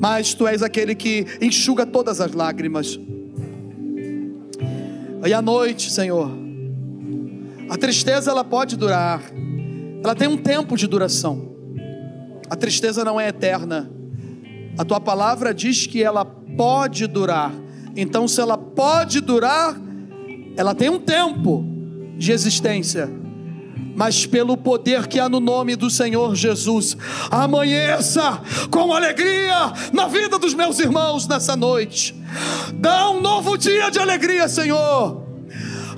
[0.00, 2.98] Mas tu és aquele que enxuga todas as lágrimas.
[5.26, 6.30] E à noite, Senhor,
[7.68, 9.20] a tristeza ela pode durar.
[10.02, 11.48] Ela tem um tempo de duração.
[12.48, 13.90] A tristeza não é eterna.
[14.78, 16.24] A tua palavra diz que ela
[16.58, 17.52] pode durar.
[17.96, 19.76] Então, se ela pode durar,
[20.56, 21.64] ela tem um tempo
[22.18, 23.08] de existência.
[23.94, 26.96] Mas pelo poder que há no nome do Senhor Jesus,
[27.30, 28.40] amanheça
[28.70, 32.14] com alegria na vida dos meus irmãos nessa noite.
[32.74, 35.27] Dá um novo dia de alegria, Senhor.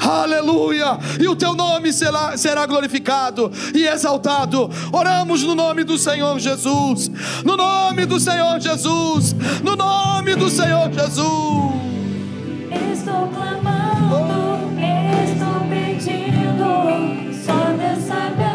[0.00, 0.98] Aleluia!
[1.20, 4.70] E o teu nome será, será glorificado e exaltado.
[4.92, 7.10] Oramos no nome do Senhor Jesus.
[7.44, 9.34] No nome do Senhor Jesus.
[9.62, 11.80] No nome do Senhor Jesus.
[12.92, 16.64] Estou clamando, estou pedindo,
[17.44, 18.49] só Deus sabe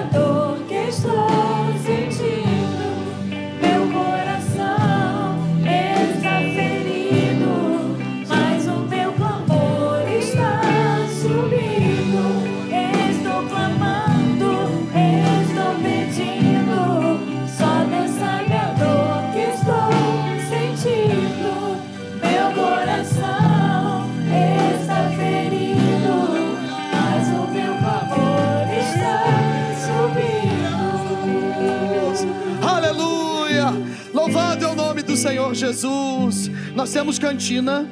[35.26, 36.50] Senhor Jesus.
[36.76, 37.90] Nós temos cantina.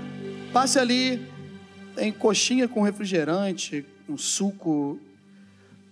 [0.54, 1.20] Passe ali.
[1.96, 5.00] Tem coxinha com refrigerante, um suco.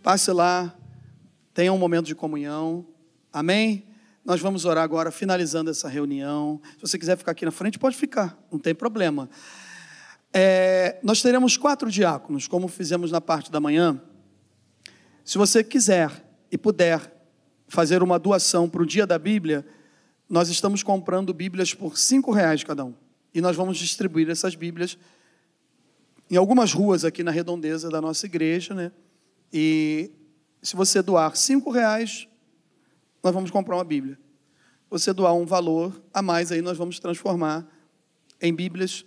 [0.03, 0.71] Passe lá.
[1.51, 2.85] Tenha um momento de comunhão.
[3.33, 3.87] Amém?
[4.23, 6.61] Nós vamos orar agora, finalizando essa reunião.
[6.75, 9.27] Se você quiser ficar aqui na frente, pode ficar, não tem problema.
[10.31, 13.99] É, nós teremos quatro diáconos, como fizemos na parte da manhã.
[15.25, 16.11] Se você quiser
[16.51, 17.01] e puder
[17.67, 19.65] fazer uma doação para o dia da Bíblia,
[20.31, 22.93] nós estamos comprando Bíblias por cinco reais cada um.
[23.33, 24.97] E nós vamos distribuir essas Bíblias
[26.29, 28.93] em algumas ruas aqui na redondeza da nossa igreja, né?
[29.51, 30.09] E
[30.61, 32.29] se você doar cinco reais,
[33.21, 34.17] nós vamos comprar uma Bíblia.
[34.89, 37.67] Você doar um valor a mais aí, nós vamos transformar
[38.39, 39.05] em Bíblias.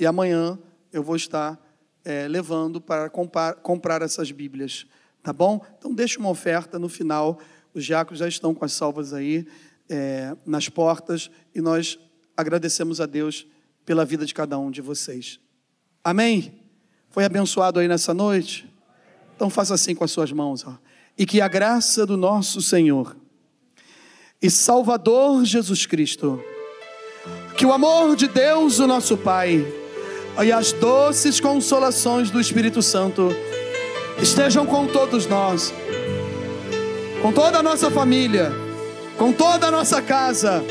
[0.00, 0.58] E amanhã
[0.90, 1.60] eu vou estar
[2.02, 4.86] eh, levando para comprar, comprar essas Bíblias.
[5.22, 5.60] Tá bom?
[5.76, 7.38] Então deixe uma oferta no final.
[7.74, 9.46] Os diáconos já estão com as salvas aí
[9.92, 11.30] eh, nas portas.
[11.54, 11.98] E nós
[12.34, 13.46] agradecemos a Deus
[13.84, 15.38] pela vida de cada um de vocês.
[16.02, 16.54] Amém?
[17.10, 18.66] Foi abençoado aí nessa noite?
[19.36, 20.64] Então faça assim com as suas mãos.
[20.66, 20.78] Ó.
[21.18, 23.14] E que a graça do nosso Senhor
[24.40, 26.42] e Salvador Jesus Cristo,
[27.56, 29.64] que o amor de Deus, o nosso Pai,
[30.42, 33.28] e as doces consolações do Espírito Santo
[34.20, 35.72] estejam com todos nós,
[37.20, 38.61] com toda a nossa família,
[39.18, 40.62] com toda a nossa casa,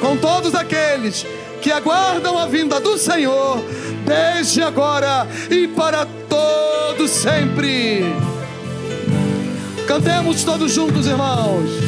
[0.00, 1.26] com todos aqueles
[1.60, 3.58] que aguardam a vinda do Senhor,
[4.04, 8.04] desde agora e para todos sempre.
[9.86, 11.85] Cantemos todos juntos, irmãos.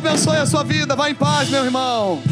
[0.00, 0.96] Abençoe a sua vida.
[0.96, 2.22] Vá em paz, meu irmão.